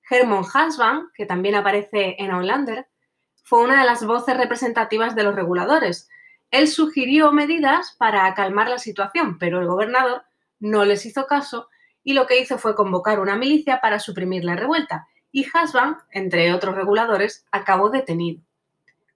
Hermann 0.09 0.43
Hansban, 0.53 1.07
que 1.13 1.25
también 1.25 1.55
aparece 1.55 2.15
en 2.19 2.31
Outlander, 2.31 2.87
fue 3.43 3.63
una 3.63 3.81
de 3.81 3.85
las 3.85 4.05
voces 4.05 4.37
representativas 4.37 5.15
de 5.15 5.23
los 5.23 5.35
reguladores. 5.35 6.09
Él 6.51 6.67
sugirió 6.67 7.31
medidas 7.31 7.95
para 7.97 8.33
calmar 8.33 8.69
la 8.69 8.77
situación, 8.77 9.37
pero 9.37 9.61
el 9.61 9.67
gobernador 9.67 10.23
no 10.59 10.85
les 10.85 11.05
hizo 11.05 11.25
caso 11.25 11.69
y 12.03 12.13
lo 12.13 12.27
que 12.27 12.39
hizo 12.39 12.57
fue 12.57 12.75
convocar 12.75 13.19
una 13.19 13.35
milicia 13.35 13.79
para 13.79 13.99
suprimir 13.99 14.43
la 14.43 14.55
revuelta, 14.55 15.07
y 15.31 15.45
Hasban, 15.53 15.97
entre 16.11 16.53
otros 16.53 16.75
reguladores, 16.75 17.45
acabó 17.51 17.89
detenido. 17.89 18.41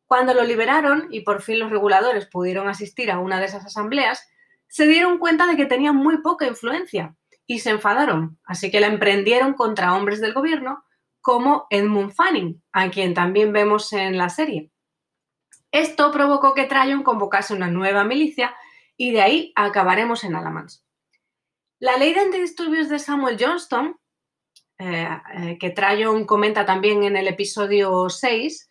Cuando 0.05 0.34
lo 0.34 0.44
liberaron 0.44 1.08
y 1.12 1.22
por 1.22 1.41
fin 1.41 1.60
los 1.60 1.72
reguladores 1.72 2.27
pudieron 2.27 2.67
asistir 2.67 3.12
a 3.12 3.20
una 3.20 3.39
de 3.39 3.48
esas 3.48 3.65
asambleas, 3.65 4.29
se 4.67 4.88
dieron 4.88 5.17
cuenta 5.17 5.48
de 5.48 5.58
que 5.58 5.65
tenían 5.65 5.96
muy 5.96 6.20
poca 6.20 6.46
influencia 6.46 7.15
y 7.48 7.60
se 7.60 7.72
enfadaron, 7.72 8.38
así 8.46 8.72
que 8.72 8.79
la 8.79 8.88
emprendieron 8.88 9.53
contra 9.53 9.96
hombres 9.96 10.22
del 10.22 10.34
gobierno 10.34 10.85
como 11.25 11.65
Edmund 11.72 12.13
Fanning, 12.13 12.62
a 12.72 12.91
quien 12.91 13.15
también 13.15 13.51
vemos 13.51 13.91
en 13.94 14.15
la 14.15 14.29
serie. 14.29 14.70
Esto 15.72 16.12
provocó 16.12 16.53
que 16.53 16.65
Tryon 16.65 17.01
convocase 17.01 17.55
una 17.55 17.67
nueva 17.67 18.03
milicia 18.03 18.55
y 18.96 19.10
de 19.10 19.24
ahí 19.24 19.51
acabaremos 19.55 20.24
en 20.24 20.36
Alamans. 20.36 20.86
La 21.79 21.98
ley 21.98 22.13
de 22.13 22.20
antidisturbios 22.20 22.89
de 22.89 23.00
Samuel 23.00 23.38
Johnston, 23.39 24.00
eh, 24.77 25.10
eh, 25.34 25.58
que 25.60 25.72
Tryon 25.72 26.27
comenta 26.27 26.63
también 26.63 27.01
en 27.03 27.17
el 27.17 27.27
episodio 27.27 28.08
6, 28.08 28.70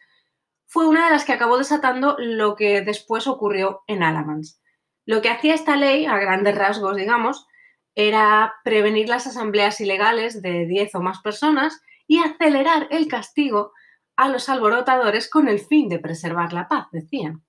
fue 0.64 0.86
una 0.86 1.06
de 1.06 1.10
las 1.10 1.24
que 1.24 1.32
acabó 1.32 1.58
desatando 1.58 2.14
lo 2.20 2.54
que 2.54 2.82
después 2.82 3.26
ocurrió 3.26 3.82
en 3.88 4.04
Alamance. 4.04 4.60
Lo 5.06 5.22
que 5.22 5.30
hacía 5.30 5.54
esta 5.54 5.74
ley, 5.74 6.06
a 6.06 6.18
grandes 6.18 6.56
rasgos, 6.56 6.96
digamos, 6.96 7.48
era 7.96 8.54
prevenir 8.62 9.08
las 9.08 9.26
asambleas 9.26 9.80
ilegales 9.80 10.40
de 10.40 10.66
10 10.66 10.94
o 10.94 11.00
más 11.00 11.20
personas 11.20 11.82
y 12.06 12.20
acelerar 12.20 12.88
el 12.90 13.08
castigo 13.08 13.72
a 14.16 14.28
los 14.28 14.48
alborotadores 14.48 15.28
con 15.28 15.48
el 15.48 15.58
fin 15.58 15.88
de 15.88 15.98
preservar 15.98 16.52
la 16.52 16.68
paz, 16.68 16.86
decían. 16.92 17.44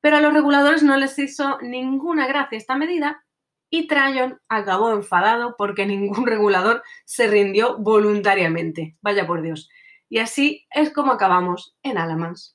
Pero 0.00 0.16
a 0.16 0.20
los 0.20 0.32
reguladores 0.32 0.82
no 0.82 0.96
les 0.96 1.18
hizo 1.18 1.58
ninguna 1.60 2.26
gracia 2.26 2.56
esta 2.56 2.76
medida 2.76 3.24
y 3.70 3.86
Tryon 3.86 4.40
acabó 4.48 4.92
enfadado 4.92 5.56
porque 5.56 5.86
ningún 5.86 6.26
regulador 6.26 6.82
se 7.04 7.26
rindió 7.26 7.76
voluntariamente. 7.78 8.96
Vaya 9.00 9.26
por 9.26 9.42
Dios. 9.42 9.68
Y 10.08 10.18
así 10.18 10.66
es 10.70 10.92
como 10.92 11.12
acabamos 11.12 11.76
en 11.82 11.98
Alamance. 11.98 12.54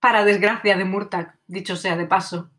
Para 0.00 0.24
desgracia 0.24 0.76
de 0.76 0.84
Murtag, 0.84 1.38
dicho 1.46 1.76
sea 1.76 1.96
de 1.96 2.06
paso. 2.06 2.50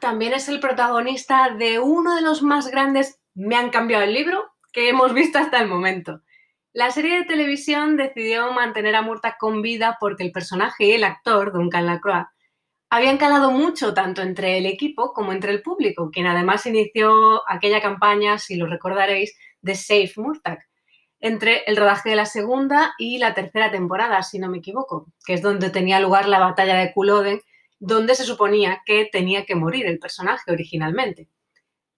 También 0.00 0.32
es 0.32 0.48
el 0.48 0.58
protagonista 0.58 1.50
de 1.50 1.78
uno 1.78 2.16
de 2.16 2.22
los 2.22 2.42
más 2.42 2.68
grandes 2.70 3.20
Me 3.34 3.54
han 3.54 3.70
cambiado 3.70 4.02
el 4.02 4.12
libro 4.12 4.50
que 4.72 4.88
hemos 4.88 5.14
visto 5.14 5.38
hasta 5.38 5.58
el 5.58 5.68
momento. 5.68 6.22
La 6.72 6.90
serie 6.90 7.16
de 7.16 7.24
televisión 7.24 7.96
decidió 7.96 8.52
mantener 8.52 8.96
a 8.96 9.02
Murta 9.02 9.36
con 9.38 9.62
vida 9.62 9.96
porque 10.00 10.24
el 10.24 10.32
personaje 10.32 10.86
y 10.86 10.92
el 10.92 11.04
actor, 11.04 11.52
Duncan 11.52 11.86
Lacroix, 11.86 12.26
habían 12.90 13.18
calado 13.18 13.52
mucho 13.52 13.94
tanto 13.94 14.22
entre 14.22 14.58
el 14.58 14.66
equipo 14.66 15.12
como 15.12 15.32
entre 15.32 15.52
el 15.52 15.62
público, 15.62 16.10
quien 16.10 16.26
además 16.26 16.66
inició 16.66 17.48
aquella 17.48 17.80
campaña, 17.80 18.38
si 18.38 18.56
lo 18.56 18.66
recordaréis, 18.66 19.36
de 19.60 19.76
Save 19.76 20.12
Murtag, 20.16 20.58
entre 21.20 21.62
el 21.66 21.76
rodaje 21.76 22.10
de 22.10 22.16
la 22.16 22.26
segunda 22.26 22.94
y 22.98 23.18
la 23.18 23.34
tercera 23.34 23.70
temporada, 23.70 24.22
si 24.22 24.40
no 24.40 24.48
me 24.48 24.58
equivoco, 24.58 25.06
que 25.24 25.34
es 25.34 25.42
donde 25.42 25.70
tenía 25.70 26.00
lugar 26.00 26.28
la 26.28 26.40
batalla 26.40 26.76
de 26.76 26.92
Culloden 26.92 27.40
donde 27.80 28.14
se 28.14 28.24
suponía 28.24 28.82
que 28.86 29.08
tenía 29.10 29.46
que 29.46 29.56
morir 29.56 29.86
el 29.86 29.98
personaje 29.98 30.52
originalmente. 30.52 31.28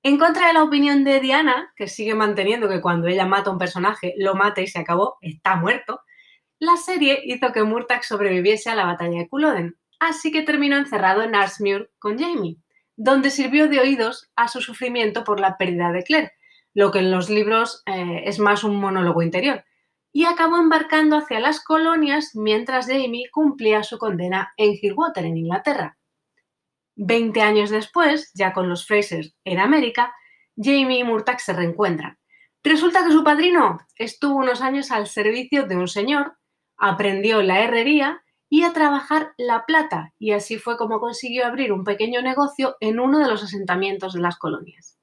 En 0.04 0.18
contra 0.18 0.46
de 0.46 0.54
la 0.54 0.62
opinión 0.62 1.04
de 1.04 1.20
Diana, 1.20 1.72
que 1.76 1.88
sigue 1.88 2.14
manteniendo 2.14 2.68
que 2.68 2.80
cuando 2.80 3.08
ella 3.08 3.26
mata 3.26 3.50
a 3.50 3.52
un 3.52 3.58
personaje 3.58 4.14
lo 4.16 4.34
mata 4.34 4.60
y 4.60 4.68
se 4.68 4.78
acabó, 4.78 5.18
está 5.20 5.56
muerto, 5.56 6.00
la 6.58 6.76
serie 6.76 7.20
hizo 7.24 7.52
que 7.52 7.64
Murtagh 7.64 8.04
sobreviviese 8.04 8.70
a 8.70 8.74
la 8.74 8.86
batalla 8.86 9.18
de 9.18 9.28
Culloden, 9.28 9.76
así 9.98 10.32
que 10.32 10.42
terminó 10.42 10.76
encerrado 10.76 11.22
en 11.22 11.34
Arsmuir 11.34 11.90
con 11.98 12.18
Jamie, 12.18 12.58
donde 12.96 13.30
sirvió 13.30 13.68
de 13.68 13.80
oídos 13.80 14.30
a 14.36 14.48
su 14.48 14.60
sufrimiento 14.60 15.24
por 15.24 15.40
la 15.40 15.56
pérdida 15.56 15.92
de 15.92 16.04
Claire, 16.04 16.32
lo 16.74 16.92
que 16.92 17.00
en 17.00 17.10
los 17.10 17.28
libros 17.28 17.82
eh, 17.86 18.22
es 18.24 18.38
más 18.38 18.64
un 18.64 18.76
monólogo 18.76 19.22
interior 19.22 19.64
y 20.12 20.26
acabó 20.26 20.58
embarcando 20.58 21.16
hacia 21.16 21.40
las 21.40 21.64
colonias 21.64 22.32
mientras 22.34 22.86
Jamie 22.86 23.30
cumplía 23.32 23.82
su 23.82 23.98
condena 23.98 24.52
en 24.56 24.74
Hirwater, 24.80 25.24
en 25.24 25.38
Inglaterra. 25.38 25.98
Veinte 26.94 27.40
años 27.40 27.70
después, 27.70 28.30
ya 28.34 28.52
con 28.52 28.68
los 28.68 28.86
Frasers 28.86 29.34
en 29.44 29.58
América, 29.58 30.14
Jamie 30.56 30.98
y 30.98 31.04
Murtagh 31.04 31.40
se 31.40 31.54
reencuentran. 31.54 32.18
Resulta 32.62 33.04
que 33.04 33.12
su 33.12 33.24
padrino 33.24 33.78
estuvo 33.96 34.36
unos 34.36 34.60
años 34.60 34.90
al 34.90 35.06
servicio 35.06 35.66
de 35.66 35.76
un 35.76 35.88
señor, 35.88 36.36
aprendió 36.76 37.42
la 37.42 37.60
herrería 37.60 38.22
y 38.50 38.64
a 38.64 38.74
trabajar 38.74 39.32
la 39.38 39.64
plata, 39.64 40.12
y 40.18 40.32
así 40.32 40.58
fue 40.58 40.76
como 40.76 41.00
consiguió 41.00 41.46
abrir 41.46 41.72
un 41.72 41.84
pequeño 41.84 42.20
negocio 42.20 42.76
en 42.80 43.00
uno 43.00 43.18
de 43.18 43.28
los 43.28 43.42
asentamientos 43.42 44.12
de 44.12 44.20
las 44.20 44.36
colonias. 44.36 44.98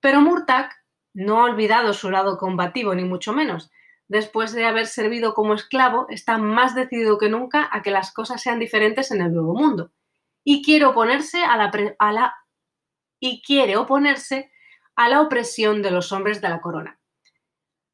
Pero 0.00 0.20
Murtagh 0.20 0.70
no 1.12 1.40
ha 1.40 1.44
olvidado 1.44 1.92
su 1.92 2.10
lado 2.10 2.38
combativo, 2.38 2.94
ni 2.94 3.02
mucho 3.02 3.32
menos, 3.32 3.70
después 4.08 4.52
de 4.52 4.64
haber 4.64 4.86
servido 4.86 5.34
como 5.34 5.54
esclavo, 5.54 6.06
está 6.08 6.38
más 6.38 6.74
decidido 6.74 7.18
que 7.18 7.28
nunca 7.28 7.68
a 7.70 7.82
que 7.82 7.90
las 7.90 8.12
cosas 8.12 8.42
sean 8.42 8.58
diferentes 8.58 9.10
en 9.10 9.20
el 9.20 9.32
nuevo 9.32 9.54
mundo 9.54 9.90
y 10.44 10.62
quiere 10.62 10.84
oponerse 10.84 11.42
a 11.42 11.56
la, 11.56 12.34
y 13.18 13.42
quiere 13.42 13.76
oponerse 13.76 14.52
a 14.94 15.08
la 15.08 15.20
opresión 15.20 15.82
de 15.82 15.90
los 15.90 16.12
hombres 16.12 16.40
de 16.40 16.48
la 16.48 16.60
corona. 16.60 17.00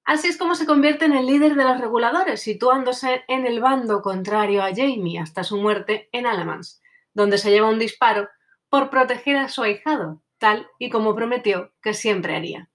Así 0.04 0.28
es 0.28 0.36
como 0.36 0.54
se 0.54 0.66
convierte 0.66 1.04
en 1.04 1.14
el 1.14 1.26
líder 1.26 1.54
de 1.54 1.64
los 1.64 1.80
reguladores, 1.80 2.42
situándose 2.42 3.24
en 3.28 3.46
el 3.46 3.60
bando 3.60 4.02
contrario 4.02 4.62
a 4.62 4.74
Jamie 4.74 5.20
hasta 5.20 5.44
su 5.44 5.56
muerte 5.56 6.08
en 6.12 6.26
Alamance, 6.26 6.80
donde 7.14 7.38
se 7.38 7.50
lleva 7.50 7.70
un 7.70 7.78
disparo 7.78 8.28
por 8.68 8.90
proteger 8.90 9.36
a 9.36 9.48
su 9.48 9.62
ahijado, 9.62 10.22
tal 10.38 10.68
y 10.78 10.90
como 10.90 11.14
prometió 11.14 11.72
que 11.80 11.94
siempre 11.94 12.34
haría. 12.34 12.71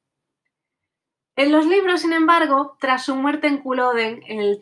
En 1.38 1.52
los 1.52 1.68
libros, 1.68 2.02
sin 2.02 2.14
embargo, 2.14 2.76
tras 2.80 3.06
su 3.06 3.16
muerte 3.16 3.46
en 3.46 3.60
Culloden, 3.60 4.24
el, 4.28 4.58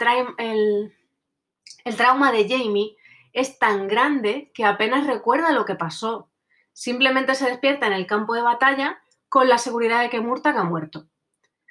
el, 1.86 1.96
trauma 1.96 2.34
de 2.34 2.50
Jamie 2.50 2.98
es 3.32 3.58
tan 3.58 3.88
grande 3.88 4.52
que 4.54 4.66
apenas 4.66 5.08
recuerda 5.08 5.54
lo 5.54 5.64
que 5.64 5.76
pasó. 5.76 6.30
Simplemente 6.74 7.34
se 7.36 7.46
despierta 7.46 7.88
en 7.88 7.94
el 7.94 8.06
campo 8.06 8.34
de 8.34 8.42
batalla 8.42 9.00
con 9.30 9.48
la 9.48 9.58
seguridad 9.58 10.02
de 10.02 10.10
que 10.10 10.20
Murtagh 10.20 10.58
ha 10.58 10.66
muerto. 10.66 11.08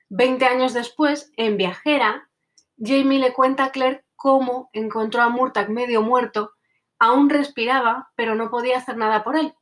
Veinte 0.09 0.47
años 0.47 0.73
después, 0.73 1.31
en 1.37 1.59
Viajera, 1.59 2.31
Jamie 2.79 3.19
le 3.19 3.35
cuenta 3.35 3.65
a 3.65 3.73
Claire 3.73 4.07
cómo 4.17 4.71
encontró 4.73 5.21
a 5.21 5.29
Murtagh 5.29 5.69
medio 5.69 6.01
muerto, 6.01 6.55
aún 6.99 7.29
respiraba, 7.29 8.11
pero 8.17 8.37
no 8.37 8.49
podía 8.49 8.79
hacer 8.79 8.97
nada 8.97 9.23
por 9.23 9.37
él. 9.37 9.53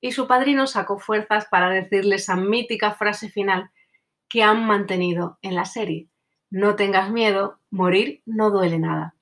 Y 0.00 0.10
su 0.10 0.26
padrino 0.26 0.66
sacó 0.66 0.98
fuerzas 0.98 1.46
para 1.48 1.70
decirle 1.70 2.16
esa 2.16 2.34
mítica 2.34 2.94
frase 2.94 3.28
final 3.28 3.70
que 4.28 4.42
han 4.42 4.66
mantenido 4.66 5.38
en 5.42 5.54
la 5.54 5.64
serie. 5.64 6.08
No 6.50 6.76
tengas 6.76 7.10
miedo, 7.10 7.60
morir 7.70 8.22
no 8.26 8.50
duele 8.50 8.78
nada. 8.78 9.14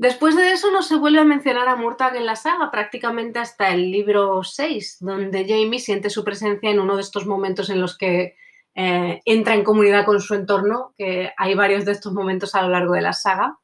Después 0.00 0.34
de 0.34 0.52
eso 0.52 0.70
no 0.70 0.82
se 0.82 0.96
vuelve 0.96 1.20
a 1.20 1.24
mencionar 1.24 1.68
a 1.68 1.76
Murtagh 1.76 2.16
en 2.16 2.24
la 2.24 2.34
saga 2.34 2.70
prácticamente 2.70 3.38
hasta 3.38 3.68
el 3.68 3.90
libro 3.90 4.42
6, 4.42 4.96
donde 5.00 5.44
Jamie 5.46 5.78
siente 5.78 6.08
su 6.08 6.24
presencia 6.24 6.70
en 6.70 6.80
uno 6.80 6.96
de 6.96 7.02
estos 7.02 7.26
momentos 7.26 7.68
en 7.68 7.82
los 7.82 7.98
que 7.98 8.34
eh, 8.74 9.20
entra 9.26 9.54
en 9.54 9.62
comunidad 9.62 10.06
con 10.06 10.20
su 10.20 10.34
entorno, 10.34 10.94
que 10.96 11.34
hay 11.36 11.54
varios 11.54 11.84
de 11.84 11.92
estos 11.92 12.14
momentos 12.14 12.54
a 12.54 12.62
lo 12.62 12.70
largo 12.70 12.94
de 12.94 13.02
la 13.02 13.12
saga. 13.12 13.58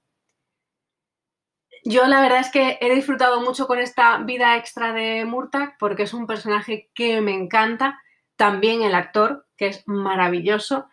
Yo 1.85 2.07
la 2.07 2.21
verdad 2.21 2.41
es 2.41 2.51
que 2.51 2.77
he 2.83 2.95
disfrutado 2.95 3.41
mucho 3.41 3.67
con 3.67 3.79
esta 3.79 4.19
vida 4.19 4.59
extra 4.59 4.93
de 4.93 5.25
Murtagh 5.25 5.79
porque 5.79 6.03
es 6.03 6.13
un 6.13 6.27
personaje 6.27 6.91
que 6.95 7.23
me 7.23 7.33
encanta, 7.33 7.99
también 8.37 8.83
el 8.83 8.95
actor, 8.95 9.46
que 9.57 9.69
es 9.69 9.83
maravilloso. 9.87 10.87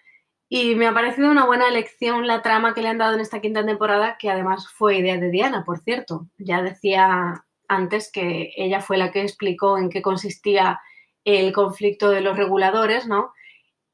Y 0.49 0.75
me 0.75 0.87
ha 0.87 0.93
parecido 0.93 1.31
una 1.31 1.45
buena 1.45 1.67
elección 1.67 2.27
la 2.27 2.41
trama 2.41 2.73
que 2.73 2.81
le 2.81 2.89
han 2.89 2.99
dado 2.99 3.15
en 3.15 3.21
esta 3.21 3.41
quinta 3.41 3.65
temporada, 3.65 4.17
que 4.19 4.29
además 4.29 4.67
fue 4.67 4.97
idea 4.97 5.17
de 5.17 5.31
Diana, 5.31 5.63
por 5.63 5.79
cierto. 5.79 6.27
Ya 6.37 6.61
decía 6.61 7.45
antes 7.67 8.11
que 8.11 8.51
ella 8.55 8.81
fue 8.81 8.97
la 8.97 9.11
que 9.11 9.21
explicó 9.21 9.77
en 9.77 9.89
qué 9.89 10.01
consistía 10.01 10.79
el 11.23 11.53
conflicto 11.53 12.09
de 12.09 12.21
los 12.21 12.37
reguladores, 12.37 13.07
¿no? 13.07 13.33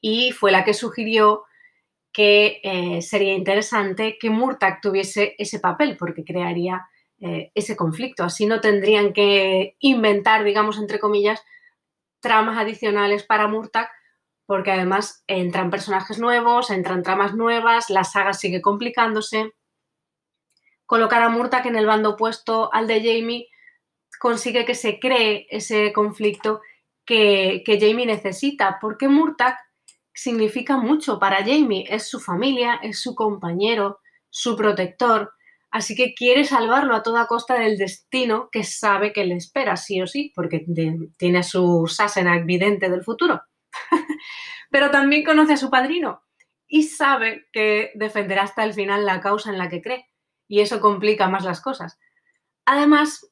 Y 0.02 0.32
fue 0.32 0.52
la 0.52 0.64
que 0.64 0.74
sugirió 0.74 1.44
que 2.12 2.60
eh, 2.64 3.02
sería 3.02 3.34
interesante 3.34 4.18
que 4.20 4.30
Murtagh 4.30 4.82
tuviese 4.82 5.36
ese 5.38 5.60
papel, 5.60 5.96
porque 5.98 6.24
crearía 6.24 6.88
eh, 7.20 7.52
ese 7.54 7.76
conflicto. 7.76 8.24
Así 8.24 8.46
no 8.46 8.62
tendrían 8.62 9.14
que 9.14 9.76
inventar, 9.80 10.44
digamos, 10.44 10.78
entre 10.78 11.00
comillas, 11.00 11.44
tramas 12.20 12.58
adicionales 12.58 13.24
para 13.24 13.48
Murtagh, 13.48 13.90
porque 14.50 14.72
además 14.72 15.24
entran 15.28 15.70
personajes 15.70 16.18
nuevos, 16.18 16.72
entran 16.72 17.04
tramas 17.04 17.36
nuevas, 17.36 17.92
la 17.92 18.04
saga 18.04 18.34
sigue 18.34 18.64
complicándose. 18.64 19.54
Colocar 20.88 21.22
a 21.22 21.30
Murtagh 21.30 21.68
en 21.68 21.76
el 21.76 21.86
bando 21.86 22.14
opuesto 22.14 22.74
al 22.74 22.88
de 22.88 23.00
Jamie 23.00 23.48
consigue 24.20 24.66
que 24.66 24.74
se 24.74 25.00
cree 25.00 25.46
ese 25.52 25.94
conflicto 25.94 26.62
que, 27.06 27.62
que 27.64 27.80
Jamie 27.80 28.08
necesita, 28.08 28.80
porque 28.82 29.08
Murtagh 29.08 29.56
significa 30.16 30.78
mucho 30.78 31.20
para 31.20 31.46
Jamie, 31.46 31.86
es 31.88 32.10
su 32.10 32.20
familia, 32.20 32.80
es 32.82 33.00
su 33.00 33.14
compañero, 33.14 34.00
su 34.32 34.56
protector, 34.56 35.32
así 35.70 35.94
que 35.94 36.16
quiere 36.16 36.44
salvarlo 36.44 36.96
a 36.96 37.04
toda 37.04 37.28
costa 37.28 37.54
del 37.54 37.78
destino 37.78 38.50
que 38.52 38.64
sabe 38.64 39.14
que 39.14 39.26
le 39.26 39.36
espera, 39.36 39.78
sí 39.78 40.02
o 40.02 40.08
sí, 40.08 40.34
porque 40.36 40.66
tiene 41.18 41.44
su 41.44 41.86
Sassenach 41.86 42.48
vidente 42.48 42.90
del 42.90 43.04
futuro. 43.04 43.44
Pero 44.72 44.92
también 44.92 45.24
conoce 45.24 45.54
a 45.54 45.58
su 45.58 45.70
padrino 45.70 46.24
y 46.68 46.84
sabe 46.84 47.48
que 47.52 47.92
defenderá 47.96 48.44
hasta 48.44 48.64
el 48.64 48.74
final 48.74 49.06
la 49.06 49.22
causa 49.22 49.50
en 49.50 49.58
la 49.58 49.70
que 49.70 49.82
cree, 49.82 50.08
y 50.48 50.62
eso 50.62 50.80
complica 50.80 51.28
más 51.28 51.44
las 51.44 51.62
cosas. 51.62 52.00
Además, 52.66 53.32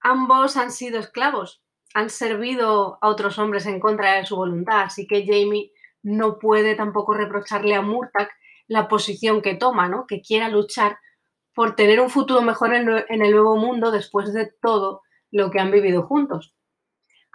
ambos 0.00 0.56
han 0.56 0.70
sido 0.70 1.00
esclavos, 1.00 1.62
han 1.94 2.10
servido 2.10 2.98
a 3.00 3.08
otros 3.08 3.38
hombres 3.38 3.66
en 3.66 3.80
contra 3.80 4.14
de 4.14 4.26
su 4.26 4.36
voluntad, 4.36 4.82
así 4.82 5.06
que 5.06 5.24
Jamie 5.26 5.72
no 6.02 6.38
puede 6.38 6.74
tampoco 6.76 7.14
reprocharle 7.14 7.74
a 7.74 7.82
Murtagh 7.82 8.30
la 8.68 8.88
posición 8.88 9.42
que 9.42 9.54
toma, 9.54 9.88
¿no? 9.88 10.06
que 10.06 10.20
quiera 10.20 10.48
luchar 10.48 10.98
por 11.54 11.74
tener 11.74 12.00
un 12.00 12.10
futuro 12.10 12.42
mejor 12.42 12.74
en, 12.74 12.88
el 12.88 13.30
nuevo 13.32 13.56
mundo 13.56 13.90
después 13.90 14.32
de 14.32 14.52
todo 14.60 15.02
lo 15.30 15.50
que 15.50 15.58
han 15.58 15.70
vivido 15.70 16.02
juntos. 16.02 16.54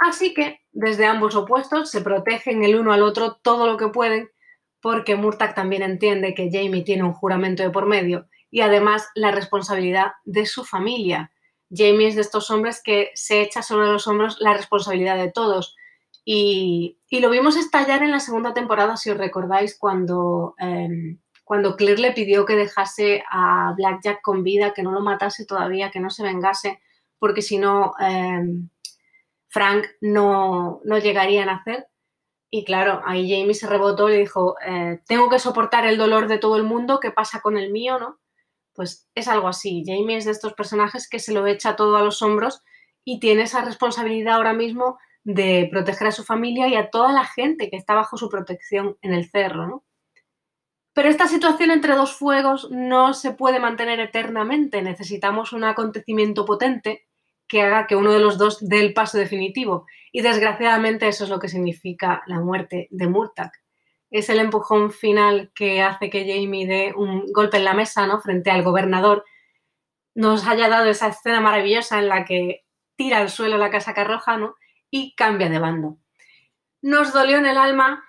Así 0.02 0.34
que 0.34 0.62
desde 0.72 1.06
ambos 1.06 1.36
opuestos 1.36 1.92
se 1.92 2.02
protegen 2.02 2.64
el 2.64 2.76
uno 2.76 2.92
al 2.92 3.04
otro 3.04 3.36
todo 3.36 3.68
lo 3.68 3.78
que 3.78 3.90
pueden, 3.90 4.32
porque 4.82 5.16
Murtagh 5.16 5.54
también 5.54 5.84
entiende 5.84 6.34
que 6.34 6.50
Jamie 6.52 6.84
tiene 6.84 7.04
un 7.04 7.14
juramento 7.14 7.62
de 7.62 7.70
por 7.70 7.86
medio 7.86 8.28
y 8.50 8.62
además 8.62 9.08
la 9.14 9.32
responsabilidad 9.32 10.14
de 10.26 10.48
su 10.48 10.66
familia. 10.66 11.32
Jamie 11.70 12.08
es 12.08 12.16
de 12.16 12.22
estos 12.22 12.50
hombres 12.50 12.82
que 12.84 13.12
se 13.14 13.42
echa 13.42 13.62
sobre 13.62 13.88
los 13.88 14.08
hombros 14.08 14.38
la 14.40 14.56
responsabilidad 14.56 15.18
de 15.18 15.32
todos. 15.32 15.76
Y, 16.26 16.98
lo 17.12 17.30
vimos 17.30 17.56
estallar 17.56 18.02
en 18.02 18.12
la 18.12 18.20
segunda 18.20 18.56
temporada, 18.56 18.98
si 18.98 19.12
os 19.12 19.18
recordáis, 19.18 19.78
cuando, 19.78 20.56
em, 20.58 21.20
cuando 21.44 21.76
Claire 21.76 22.02
le 22.02 22.12
pidió 22.12 22.46
que 22.46 22.56
dejase 22.56 23.24
a 23.30 23.74
Blackjack 23.78 24.22
con 24.22 24.44
vida, 24.44 24.74
que 24.74 24.82
no 24.82 24.92
lo 24.92 25.02
matase 25.02 25.46
todavía, 25.46 25.92
que 25.92 26.00
no 26.00 26.10
se 26.10 26.24
vengase, 26.24 26.80
porque 27.20 27.44
si 27.44 27.60
no, 27.60 27.94
em, 28.00 28.70
Frank 29.52 29.86
no, 30.00 30.82
no 30.86 30.98
llegaría 30.98 31.44
a 31.44 31.46
nacer. 31.46 31.88
Y 32.50 32.66
claro, 32.66 33.02
ahí 33.06 33.30
Jamie 33.30 33.54
se 33.54 33.68
rebotó 33.68 34.10
y 34.10 34.14
le 34.14 34.20
dijo, 34.20 34.56
eh, 34.66 35.02
tengo 35.06 35.30
que 35.30 35.40
soportar 35.40 35.86
el 35.86 35.98
dolor 35.98 36.28
de 36.28 36.38
todo 36.38 36.58
el 36.58 36.64
mundo, 36.64 37.00
¿qué 37.00 37.12
pasa 37.12 37.42
con 37.42 37.58
el 37.58 37.72
mío? 37.72 38.00
¿no? 38.00 38.20
Pues 38.74 39.10
es 39.14 39.28
algo 39.28 39.48
así. 39.48 39.84
Jamie 39.86 40.18
es 40.18 40.26
de 40.26 40.32
estos 40.32 40.54
personajes 40.54 41.08
que 41.10 41.20
se 41.20 41.34
lo 41.34 41.46
echa 41.48 41.76
todo 41.76 41.98
a 41.98 42.04
los 42.04 42.22
hombros 42.22 42.64
y 43.04 43.20
tiene 43.20 43.44
esa 43.44 43.64
responsabilidad 43.64 44.36
ahora 44.36 44.54
mismo 44.54 44.98
de 45.24 45.68
proteger 45.72 46.08
a 46.08 46.12
su 46.12 46.24
familia 46.24 46.68
y 46.68 46.76
a 46.76 46.90
toda 46.90 47.14
la 47.14 47.26
gente 47.26 47.70
que 47.70 47.78
está 47.78 47.94
bajo 47.94 48.18
su 48.18 48.30
protección 48.30 48.98
en 49.02 49.14
el 49.14 49.30
cerro. 49.30 49.68
¿no? 49.68 49.84
Pero 50.94 51.10
esta 51.10 51.28
situación 51.28 51.72
entre 51.72 51.96
dos 51.96 52.14
fuegos 52.16 52.70
no 52.72 53.14
se 53.14 53.32
puede 53.32 53.60
mantener 53.60 54.00
eternamente. 54.00 54.82
Necesitamos 54.82 55.54
un 55.54 55.66
acontecimiento 55.66 56.46
potente 56.46 57.06
que 57.52 57.62
haga 57.62 57.86
que 57.86 57.98
uno 57.98 58.14
de 58.14 58.22
los 58.22 58.38
dos 58.38 58.60
dé 58.62 58.80
el 58.80 58.94
paso 58.94 59.18
definitivo. 59.18 59.86
Y 60.14 60.22
desgraciadamente 60.22 61.10
eso 61.10 61.26
es 61.26 61.30
lo 61.30 61.38
que 61.38 61.50
significa 61.50 62.24
la 62.26 62.40
muerte 62.40 62.88
de 62.92 63.08
Murtagh. 63.08 63.52
Es 64.10 64.30
el 64.30 64.40
empujón 64.40 64.90
final 64.90 65.52
que 65.54 65.82
hace 65.82 66.10
que 66.10 66.22
Jamie 66.22 66.66
dé 66.66 66.94
un 66.96 67.26
golpe 67.34 67.58
en 67.58 67.66
la 67.66 67.74
mesa 67.74 68.08
¿no? 68.08 68.22
frente 68.22 68.52
al 68.52 68.64
gobernador. 68.64 69.26
Nos 70.16 70.48
haya 70.48 70.70
dado 70.70 70.86
esa 70.86 71.10
escena 71.10 71.42
maravillosa 71.42 72.00
en 72.00 72.08
la 72.08 72.24
que 72.24 72.64
tira 72.96 73.18
al 73.18 73.30
suelo 73.30 73.58
la 73.58 73.70
casa 73.70 73.92
roja 74.06 74.38
¿no? 74.38 74.56
y 74.90 75.14
cambia 75.16 75.50
de 75.50 75.60
bando. 75.60 75.98
Nos 76.82 77.12
dolió 77.12 77.38
en 77.38 77.48
el 77.48 77.58
alma, 77.58 78.06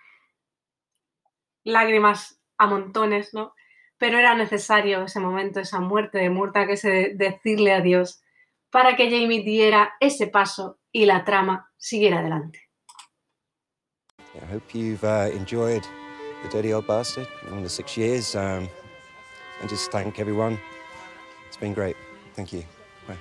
lágrimas 1.64 2.40
a 2.58 2.68
montones, 2.68 3.34
¿no? 3.34 3.56
Pero 3.98 4.18
era 4.18 4.36
necesario 4.36 5.02
ese 5.02 5.18
momento, 5.18 5.58
esa 5.58 5.80
muerte 5.80 6.18
de 6.18 6.30
Murtagh, 6.30 6.70
ese 6.70 7.10
decirle 7.16 7.72
adiós 7.72 8.22
para 8.72 8.96
que 8.96 9.10
Jamie 9.10 9.42
diera 9.42 9.92
ese 10.00 10.26
paso 10.26 10.78
y 10.90 11.04
la 11.04 11.24
trama 11.24 11.70
siguiera 11.76 12.20
adelante. 12.20 12.70
I 14.34 14.46
hope 14.50 14.74
you've 14.74 15.04
uh, 15.04 15.30
enjoyed 15.36 15.82
The 16.42 16.48
Dirty 16.48 16.72
Old 16.72 16.86
Bastard 16.86 17.28
in 17.50 17.62
the 17.62 17.68
six 17.68 17.98
years. 17.98 18.34
Um, 18.34 18.66
and 19.60 19.68
just 19.68 19.92
thank 19.92 20.18
everyone. 20.18 20.58
It's 21.46 21.58
been 21.58 21.74
great. 21.74 21.96
Thank 22.34 22.54
you. 22.54 22.64
Bye. 23.06 23.18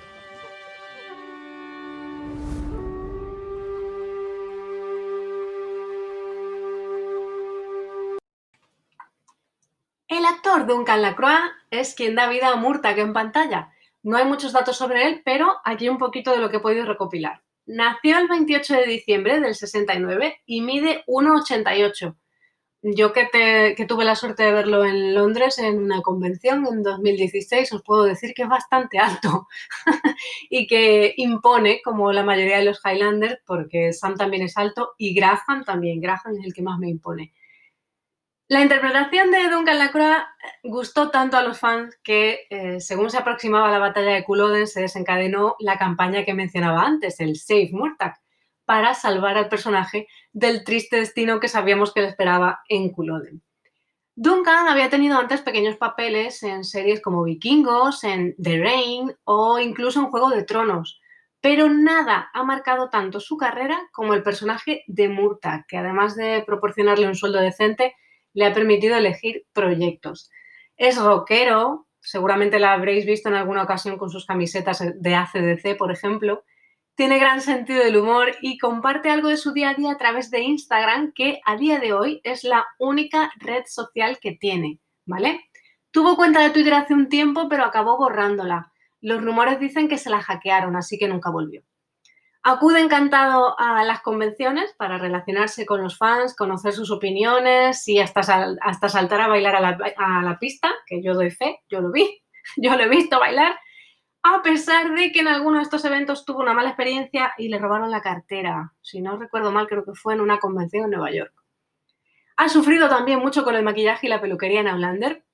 El 10.08 10.24
actor 10.24 10.66
Duncan 10.66 11.02
Lacroix 11.02 11.52
es 11.70 11.94
quien 11.94 12.14
da 12.14 12.26
vida 12.28 12.48
a 12.48 12.56
Murtagh 12.56 12.98
en 12.98 13.12
pantalla 13.12 13.70
no 14.02 14.16
hay 14.16 14.24
muchos 14.24 14.52
datos 14.52 14.76
sobre 14.76 15.06
él, 15.06 15.22
pero 15.24 15.56
aquí 15.64 15.88
un 15.88 15.98
poquito 15.98 16.32
de 16.32 16.38
lo 16.38 16.50
que 16.50 16.56
he 16.56 16.60
podido 16.60 16.84
recopilar. 16.84 17.42
Nació 17.66 18.18
el 18.18 18.28
28 18.28 18.74
de 18.74 18.86
diciembre 18.86 19.40
del 19.40 19.54
69 19.54 20.40
y 20.46 20.62
mide 20.62 21.04
1,88. 21.06 22.16
Yo 22.84 23.12
que, 23.12 23.76
tuve 23.86 24.04
la 24.04 24.16
suerte 24.16 24.42
de 24.42 24.52
verlo 24.52 24.84
en 24.84 25.14
Londres 25.14 25.56
en 25.58 25.78
una 25.78 26.02
convención 26.02 26.66
en 26.66 26.82
2016, 26.82 27.72
os 27.74 27.82
puedo 27.84 28.02
decir 28.02 28.34
que 28.34 28.42
es 28.42 28.48
bastante 28.48 28.98
alto 28.98 29.46
y 30.50 30.66
que 30.66 31.14
impone, 31.16 31.80
como 31.84 32.10
la 32.12 32.24
mayoría 32.24 32.58
de 32.58 32.64
los 32.64 32.80
Highlanders, 32.84 33.38
porque 33.46 33.92
Sam 33.92 34.16
también 34.16 34.42
es 34.42 34.56
alto 34.56 34.94
y 34.98 35.14
Graham 35.14 35.64
también. 35.64 36.00
Graham 36.00 36.34
es 36.40 36.44
el 36.44 36.52
que 36.52 36.62
más 36.62 36.76
me 36.80 36.88
impone. 36.88 37.32
La 38.52 38.60
interpretación 38.60 39.30
de 39.30 39.48
Duncan 39.48 39.78
Lacroix 39.78 40.26
gustó 40.62 41.10
tanto 41.10 41.38
a 41.38 41.42
los 41.42 41.58
fans 41.58 41.98
que, 42.04 42.40
eh, 42.50 42.80
según 42.80 43.08
se 43.08 43.16
aproximaba 43.16 43.70
la 43.70 43.78
batalla 43.78 44.12
de 44.12 44.24
Culloden, 44.24 44.66
se 44.66 44.82
desencadenó 44.82 45.56
la 45.58 45.78
campaña 45.78 46.26
que 46.26 46.34
mencionaba 46.34 46.82
antes, 46.82 47.18
el 47.20 47.36
Save 47.36 47.70
Murtagh, 47.72 48.20
para 48.66 48.92
salvar 48.92 49.38
al 49.38 49.48
personaje 49.48 50.06
del 50.34 50.64
triste 50.64 50.96
destino 50.96 51.40
que 51.40 51.48
sabíamos 51.48 51.94
que 51.94 52.02
le 52.02 52.08
esperaba 52.08 52.60
en 52.68 52.90
Culloden. 52.90 53.42
Duncan 54.16 54.68
había 54.68 54.90
tenido 54.90 55.18
antes 55.18 55.40
pequeños 55.40 55.78
papeles 55.78 56.42
en 56.42 56.64
series 56.64 57.00
como 57.00 57.24
Vikingos, 57.24 58.04
en 58.04 58.36
The 58.36 58.58
Rain 58.58 59.16
o 59.24 59.60
incluso 59.60 59.98
en 59.98 60.10
Juego 60.10 60.28
de 60.28 60.42
Tronos, 60.42 61.00
pero 61.40 61.70
nada 61.70 62.28
ha 62.34 62.44
marcado 62.44 62.90
tanto 62.90 63.18
su 63.18 63.38
carrera 63.38 63.80
como 63.92 64.12
el 64.12 64.22
personaje 64.22 64.84
de 64.88 65.08
Murtagh, 65.08 65.64
que 65.66 65.78
además 65.78 66.16
de 66.16 66.44
proporcionarle 66.46 67.06
un 67.06 67.14
sueldo 67.14 67.40
decente, 67.40 67.94
le 68.34 68.46
ha 68.46 68.52
permitido 68.52 68.96
elegir 68.96 69.46
proyectos. 69.52 70.30
Es 70.76 70.96
rockero, 70.96 71.86
seguramente 72.00 72.58
la 72.58 72.72
habréis 72.72 73.06
visto 73.06 73.28
en 73.28 73.34
alguna 73.34 73.62
ocasión 73.62 73.98
con 73.98 74.10
sus 74.10 74.26
camisetas 74.26 74.82
de 74.94 75.14
ACDC, 75.14 75.76
por 75.76 75.92
ejemplo. 75.92 76.44
Tiene 76.94 77.18
gran 77.18 77.40
sentido 77.40 77.82
del 77.82 77.96
humor 77.96 78.32
y 78.42 78.58
comparte 78.58 79.08
algo 79.08 79.28
de 79.28 79.36
su 79.36 79.52
día 79.52 79.70
a 79.70 79.74
día 79.74 79.92
a 79.92 79.98
través 79.98 80.30
de 80.30 80.40
Instagram, 80.40 81.12
que 81.14 81.40
a 81.46 81.56
día 81.56 81.78
de 81.78 81.92
hoy 81.92 82.20
es 82.24 82.44
la 82.44 82.66
única 82.78 83.32
red 83.36 83.62
social 83.66 84.18
que 84.20 84.32
tiene, 84.32 84.78
¿vale? 85.06 85.40
Tuvo 85.90 86.16
cuenta 86.16 86.42
de 86.42 86.50
Twitter 86.50 86.74
hace 86.74 86.94
un 86.94 87.08
tiempo, 87.08 87.48
pero 87.48 87.64
acabó 87.64 87.96
borrándola. 87.96 88.72
Los 89.00 89.22
rumores 89.22 89.58
dicen 89.58 89.88
que 89.88 89.98
se 89.98 90.10
la 90.10 90.20
hackearon, 90.20 90.76
así 90.76 90.98
que 90.98 91.08
nunca 91.08 91.30
volvió. 91.30 91.62
Acude 92.44 92.80
encantado 92.80 93.54
a 93.58 93.84
las 93.84 94.02
convenciones 94.02 94.74
para 94.76 94.98
relacionarse 94.98 95.64
con 95.64 95.80
los 95.80 95.96
fans, 95.96 96.34
conocer 96.34 96.72
sus 96.72 96.90
opiniones 96.90 97.86
y 97.86 98.00
hasta, 98.00 98.20
hasta 98.60 98.88
saltar 98.88 99.20
a 99.20 99.28
bailar 99.28 99.54
a 99.54 100.22
la, 100.22 100.38
pista, 100.40 100.72
que 100.86 101.00
yo 101.00 101.14
doy 101.14 101.30
fe, 101.30 101.60
yo 101.70 101.80
lo 101.80 101.92
vi, 101.92 102.20
yo 102.56 102.74
lo 102.74 102.82
he 102.82 102.88
visto 102.88 103.20
bailar, 103.20 103.56
a 104.24 104.42
pesar 104.42 104.92
de 104.92 105.12
que 105.12 105.20
en 105.20 105.28
alguno 105.28 105.58
de 105.58 105.62
estos 105.62 105.84
eventos 105.84 106.24
tuvo 106.24 106.40
una 106.40 106.52
mala 106.52 106.70
experiencia 106.70 107.32
y 107.38 107.48
le 107.48 107.58
robaron 107.58 107.92
la 107.92 108.02
cartera. 108.02 108.72
Si 108.80 109.00
no 109.00 109.16
recuerdo 109.16 109.52
mal, 109.52 109.68
creo 109.68 109.84
que 109.84 109.94
fue 109.94 110.14
en 110.14 110.20
una 110.20 110.38
convención 110.38 110.84
en 110.84 110.90
Nueva 110.90 111.12
York. 111.12 111.32
Ha 112.36 112.48
sufrido 112.48 112.88
también 112.88 113.20
mucho 113.20 113.44
con 113.44 113.54
el 113.54 113.62
maquillaje 113.62 114.06
y 114.06 114.10
la 114.10 114.20
peluquería 114.20 114.60
en 114.60 114.68
Outlander. 114.68 115.24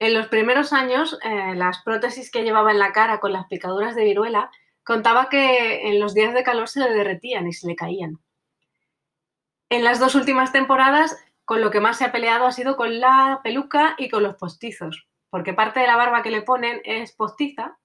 En 0.00 0.12
los 0.12 0.26
primeros 0.26 0.72
años, 0.72 1.18
eh, 1.22 1.54
las 1.54 1.82
prótesis 1.82 2.30
que 2.32 2.42
llevaba 2.42 2.72
en 2.72 2.80
la 2.80 2.92
cara 2.92 3.20
con 3.20 3.32
las 3.32 3.46
picaduras 3.46 3.94
de 3.94 4.04
viruela 4.04 4.50
Contaba 4.86 5.28
que 5.28 5.88
en 5.88 5.98
los 5.98 6.14
días 6.14 6.32
de 6.32 6.44
calor 6.44 6.68
se 6.68 6.78
le 6.78 6.94
derretían 6.94 7.48
y 7.48 7.52
se 7.52 7.66
le 7.66 7.74
caían. 7.74 8.20
En 9.68 9.82
las 9.82 9.98
dos 9.98 10.14
últimas 10.14 10.52
temporadas, 10.52 11.18
con 11.44 11.60
lo 11.60 11.72
que 11.72 11.80
más 11.80 11.98
se 11.98 12.04
ha 12.04 12.12
peleado 12.12 12.46
ha 12.46 12.52
sido 12.52 12.76
con 12.76 13.00
la 13.00 13.40
peluca 13.42 13.96
y 13.98 14.08
con 14.08 14.22
los 14.22 14.36
postizos, 14.36 15.08
porque 15.28 15.52
parte 15.52 15.80
de 15.80 15.88
la 15.88 15.96
barba 15.96 16.22
que 16.22 16.30
le 16.30 16.42
ponen 16.42 16.82
es 16.84 17.10
postiza, 17.10 17.80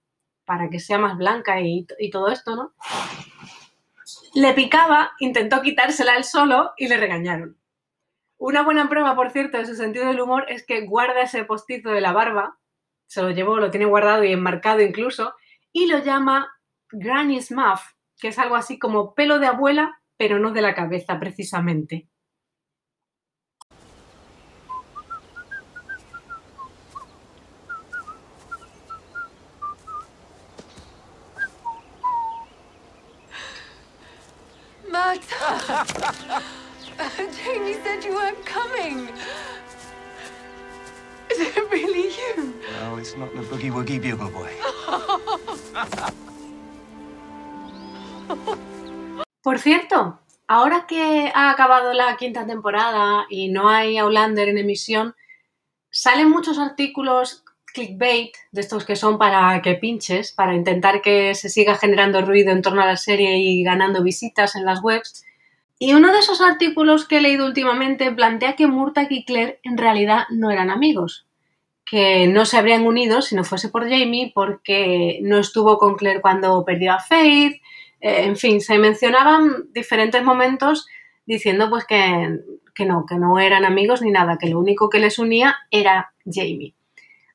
para 0.45 0.69
que 0.69 0.79
sea 0.79 0.99
más 0.99 1.17
blanca 1.17 1.59
y, 1.59 1.87
todo 2.11 2.29
esto, 2.29 2.55
¿no? 2.55 2.73
Le 4.35 4.53
picaba, 4.53 5.13
intentó 5.17 5.63
quitársela 5.63 6.17
él 6.17 6.23
solo 6.23 6.73
y 6.77 6.87
le 6.87 6.97
regañaron. 6.97 7.57
Una 8.37 8.61
buena 8.61 8.89
prueba, 8.89 9.15
por 9.15 9.31
cierto, 9.31 9.57
de 9.57 9.65
su 9.65 9.73
sentido 9.73 10.05
del 10.05 10.21
humor 10.21 10.45
es 10.49 10.63
que 10.67 10.81
guarda 10.81 11.23
ese 11.23 11.45
postizo 11.45 11.89
de 11.89 12.01
la 12.01 12.11
barba, 12.11 12.59
se 13.07 13.23
lo 13.23 13.31
llevó, 13.31 13.57
lo 13.57 13.71
tiene 13.71 13.87
guardado 13.87 14.23
y 14.23 14.31
enmarcado 14.31 14.81
incluso, 14.81 15.33
y 15.71 15.87
lo 15.87 15.97
llama 15.97 16.60
Granny's 16.91 17.51
Muff, 17.51 17.81
que 18.19 18.29
es 18.29 18.37
algo 18.37 18.55
así 18.55 18.77
como 18.77 19.13
pelo 19.13 19.39
de 19.39 19.47
abuela, 19.47 20.01
pero 20.17 20.39
no 20.39 20.51
de 20.51 20.61
la 20.61 20.75
cabeza 20.75 21.19
precisamente. 21.19 22.07
Martha! 34.91 35.95
Jamie 37.17 37.73
said 37.83 38.03
you 38.03 38.13
weren't 38.13 38.45
coming. 38.45 39.07
Is 41.31 41.39
it 41.39 41.71
really 41.71 42.09
you? 42.09 42.53
No, 42.79 42.97
it's 42.97 43.15
not 43.15 43.33
the 43.33 43.41
Boogie 43.41 43.71
Woogie 43.71 44.01
Bugle 44.01 44.29
Boy. 44.29 44.51
Por 49.43 49.59
cierto, 49.59 50.19
ahora 50.47 50.85
que 50.87 51.31
ha 51.33 51.49
acabado 51.49 51.93
la 51.93 52.15
quinta 52.17 52.45
temporada 52.45 53.25
y 53.29 53.49
no 53.49 53.69
hay 53.69 53.97
Outlander 53.97 54.49
en 54.49 54.57
emisión, 54.57 55.15
salen 55.89 56.29
muchos 56.29 56.59
artículos 56.59 57.43
clickbait, 57.73 58.33
de 58.51 58.61
estos 58.61 58.85
que 58.85 58.95
son 58.95 59.17
para 59.17 59.61
que 59.61 59.75
pinches, 59.75 60.31
para 60.31 60.55
intentar 60.55 61.01
que 61.01 61.35
se 61.35 61.49
siga 61.49 61.75
generando 61.75 62.21
ruido 62.21 62.51
en 62.51 62.61
torno 62.61 62.81
a 62.81 62.85
la 62.85 62.97
serie 62.97 63.37
y 63.37 63.63
ganando 63.63 64.03
visitas 64.03 64.55
en 64.55 64.65
las 64.65 64.83
webs. 64.83 65.23
Y 65.79 65.93
uno 65.93 66.11
de 66.11 66.19
esos 66.19 66.41
artículos 66.41 67.07
que 67.07 67.17
he 67.17 67.21
leído 67.21 67.45
últimamente 67.45 68.11
plantea 68.11 68.55
que 68.55 68.67
Murtagh 68.67 69.11
y 69.11 69.25
Claire 69.25 69.59
en 69.63 69.77
realidad 69.77 70.25
no 70.29 70.51
eran 70.51 70.69
amigos, 70.69 71.25
que 71.85 72.27
no 72.27 72.45
se 72.45 72.57
habrían 72.57 72.85
unido 72.85 73.21
si 73.21 73.35
no 73.35 73.43
fuese 73.43 73.69
por 73.69 73.83
Jamie 73.83 74.31
porque 74.35 75.19
no 75.23 75.37
estuvo 75.39 75.77
con 75.77 75.95
Claire 75.95 76.21
cuando 76.21 76.63
perdió 76.65 76.93
a 76.93 76.99
Faith, 76.99 77.60
eh, 78.01 78.23
en 78.25 78.35
fin, 78.35 78.61
se 78.61 78.77
mencionaban 78.77 79.71
diferentes 79.71 80.23
momentos 80.23 80.87
diciendo 81.25 81.69
pues 81.69 81.85
que, 81.85 82.39
que 82.73 82.85
no, 82.85 83.05
que 83.05 83.15
no 83.15 83.39
eran 83.39 83.63
amigos 83.63 84.01
ni 84.01 84.11
nada, 84.11 84.37
que 84.39 84.49
lo 84.49 84.59
único 84.59 84.89
que 84.89 84.99
les 84.99 85.19
unía 85.19 85.55
era 85.69 86.13
Jamie. 86.25 86.73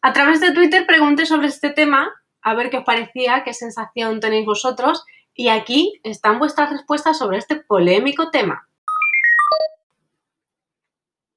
A 0.03 0.13
través 0.13 0.41
de 0.41 0.53
Twitter 0.53 0.87
pregunté 0.87 1.25
sobre 1.27 1.49
este 1.49 1.71
tema, 1.71 2.13
a 2.43 2.55
ver 2.55 2.71
qué 2.71 2.79
os 2.79 2.85
parecía, 2.85 3.43
qué 3.45 3.55
sensación 3.55 4.21
tenéis 4.21 4.47
vosotros, 4.47 5.05
y 5.35 5.49
aquí 5.49 6.01
están 6.03 6.39
vuestras 6.39 6.71
respuestas 6.71 7.19
sobre 7.19 7.39
este 7.39 7.57
polémico 7.57 8.31
tema. 8.31 8.69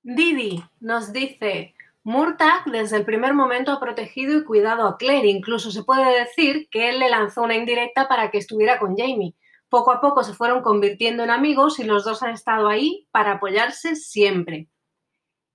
Didi 0.02 0.64
nos 0.80 1.14
dice, 1.14 1.76
Murtagh 2.10 2.66
desde 2.66 2.98
el 2.98 3.06
primer 3.06 3.36
momento 3.36 3.72
ha 3.72 3.80
protegido 3.80 4.36
y 4.36 4.44
cuidado 4.44 4.88
a 4.88 4.98
Claire, 4.98 5.28
incluso 5.28 5.70
se 5.70 5.84
puede 5.84 6.20
decir 6.20 6.68
que 6.72 6.90
él 6.90 6.98
le 6.98 7.08
lanzó 7.08 7.44
una 7.44 7.56
indirecta 7.56 8.08
para 8.08 8.32
que 8.32 8.40
estuviera 8.40 8.80
con 8.80 8.98
Jamie. 8.98 9.36
Poco 9.70 9.92
a 9.92 10.02
poco 10.02 10.24
se 10.24 10.34
fueron 10.34 10.64
convirtiendo 10.64 11.24
en 11.24 11.30
amigos 11.30 11.78
y 11.78 11.84
los 11.84 12.04
dos 12.04 12.24
han 12.24 12.32
estado 12.32 12.68
ahí 12.68 13.08
para 13.12 13.34
apoyarse 13.34 13.96
siempre. 13.96 14.70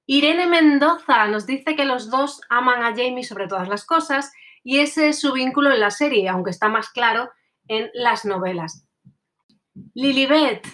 Irene 0.07 0.47
Mendoza 0.47 1.27
nos 1.27 1.45
dice 1.45 1.75
que 1.75 1.85
los 1.85 2.09
dos 2.09 2.41
aman 2.49 2.85
a 2.85 2.91
Jamie 2.91 3.25
sobre 3.25 3.49
todas 3.49 3.69
las 3.69 3.85
cosas 3.85 4.31
y 4.63 4.79
ese 4.79 5.09
es 5.09 5.21
su 5.21 5.33
vínculo 5.33 5.73
en 5.73 5.81
la 5.81 5.91
serie, 5.91 6.29
aunque 6.29 6.53
está 6.53 6.69
más 6.69 6.89
claro 6.91 7.33
en 7.67 7.91
las 7.95 8.25
novelas. 8.25 8.87
Lilibet 9.95 10.65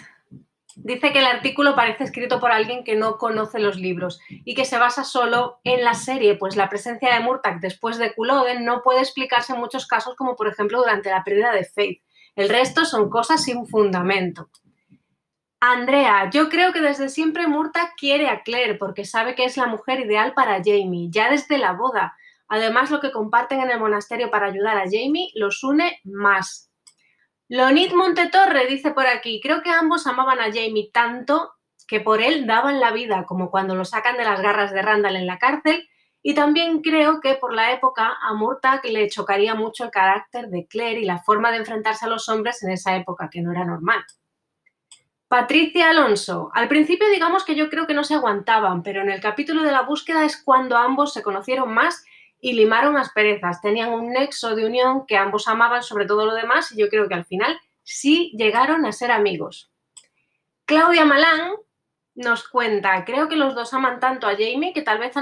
dice 0.75 1.11
que 1.11 1.19
el 1.19 1.25
artículo 1.25 1.75
parece 1.75 2.03
escrito 2.03 2.39
por 2.39 2.51
alguien 2.51 2.83
que 2.83 2.95
no 2.95 3.17
conoce 3.17 3.59
los 3.59 3.77
libros 3.77 4.19
y 4.29 4.55
que 4.55 4.65
se 4.65 4.77
basa 4.77 5.03
solo 5.03 5.59
en 5.63 5.83
la 5.83 5.93
serie, 5.93 6.35
pues 6.35 6.55
la 6.55 6.69
presencia 6.69 7.13
de 7.13 7.19
Murtagh 7.19 7.59
después 7.59 7.97
de 7.97 8.13
Culloden 8.13 8.65
no 8.65 8.81
puede 8.81 9.01
explicarse 9.01 9.53
en 9.53 9.59
muchos 9.59 9.87
casos, 9.87 10.15
como 10.15 10.35
por 10.35 10.47
ejemplo 10.47 10.79
durante 10.79 11.09
la 11.09 11.23
pérdida 11.23 11.51
de 11.51 11.65
Faith. 11.65 12.01
El 12.35 12.49
resto 12.49 12.85
son 12.85 13.09
cosas 13.09 13.43
sin 13.43 13.67
fundamento. 13.67 14.49
Andrea, 15.59 16.29
yo 16.31 16.49
creo 16.49 16.73
que 16.73 16.81
desde 16.81 17.09
siempre 17.09 17.45
Murta 17.45 17.93
quiere 17.95 18.29
a 18.29 18.41
Claire 18.41 18.75
porque 18.75 19.05
sabe 19.05 19.35
que 19.35 19.45
es 19.45 19.57
la 19.57 19.67
mujer 19.67 19.99
ideal 19.99 20.33
para 20.33 20.61
Jamie, 20.63 21.09
ya 21.11 21.29
desde 21.29 21.59
la 21.59 21.73
boda. 21.73 22.15
Además, 22.47 22.89
lo 22.89 22.99
que 22.99 23.11
comparten 23.11 23.59
en 23.59 23.69
el 23.69 23.79
monasterio 23.79 24.31
para 24.31 24.47
ayudar 24.47 24.77
a 24.77 24.85
Jamie 24.85 25.29
los 25.35 25.63
une 25.63 25.99
más. 26.03 26.70
Lonit 27.53 27.91
Montetorre 27.91 28.65
dice 28.67 28.91
por 28.91 29.05
aquí, 29.07 29.41
creo 29.43 29.61
que 29.61 29.71
ambos 29.71 30.07
amaban 30.07 30.39
a 30.39 30.53
Jamie 30.53 30.89
tanto 30.93 31.51
que 31.85 31.99
por 31.99 32.21
él 32.21 32.47
daban 32.47 32.79
la 32.79 32.91
vida, 32.91 33.25
como 33.25 33.51
cuando 33.51 33.75
lo 33.75 33.83
sacan 33.83 34.15
de 34.15 34.23
las 34.23 34.41
garras 34.41 34.71
de 34.71 34.81
Randall 34.81 35.17
en 35.17 35.27
la 35.27 35.37
cárcel, 35.37 35.85
y 36.23 36.33
también 36.33 36.81
creo 36.81 37.19
que 37.19 37.35
por 37.35 37.53
la 37.53 37.73
época 37.73 38.15
a 38.21 38.33
Murtagh 38.35 38.85
le 38.85 39.09
chocaría 39.09 39.53
mucho 39.53 39.83
el 39.83 39.91
carácter 39.91 40.47
de 40.47 40.65
Claire 40.65 41.01
y 41.01 41.03
la 41.03 41.19
forma 41.23 41.51
de 41.51 41.57
enfrentarse 41.57 42.05
a 42.05 42.07
los 42.07 42.29
hombres 42.29 42.63
en 42.63 42.71
esa 42.71 42.95
época, 42.95 43.27
que 43.29 43.41
no 43.41 43.51
era 43.51 43.65
normal. 43.65 44.01
Patricia 45.27 45.89
Alonso. 45.89 46.51
Al 46.53 46.69
principio 46.69 47.09
digamos 47.09 47.43
que 47.43 47.55
yo 47.55 47.69
creo 47.69 47.85
que 47.85 47.93
no 47.93 48.05
se 48.05 48.13
aguantaban, 48.13 48.81
pero 48.81 49.01
en 49.01 49.09
el 49.09 49.19
capítulo 49.19 49.63
de 49.63 49.73
la 49.73 49.81
búsqueda 49.81 50.23
es 50.23 50.41
cuando 50.41 50.77
ambos 50.77 51.11
se 51.11 51.21
conocieron 51.21 51.73
más 51.73 52.05
y 52.41 52.53
limaron 52.53 52.97
asperezas. 52.97 53.61
Tenían 53.61 53.93
un 53.93 54.11
nexo 54.11 54.55
de 54.55 54.65
unión 54.65 55.05
que 55.05 55.15
ambos 55.15 55.47
amaban 55.47 55.83
sobre 55.83 56.05
todo 56.05 56.25
lo 56.25 56.33
demás 56.33 56.71
y 56.71 56.79
yo 56.79 56.89
creo 56.89 57.07
que 57.07 57.13
al 57.13 57.25
final 57.25 57.57
sí 57.83 58.33
llegaron 58.35 58.85
a 58.85 58.91
ser 58.91 59.11
amigos. 59.11 59.71
Claudia 60.65 61.05
Malán 61.05 61.51
nos 62.15 62.47
cuenta, 62.47 63.05
creo 63.05 63.29
que 63.29 63.35
los 63.35 63.55
dos 63.55 63.73
aman 63.73 63.99
tanto 63.99 64.27
a 64.27 64.31
Jamie 64.31 64.73
que 64.73 64.81
tal 64.81 64.99
vez 64.99 65.13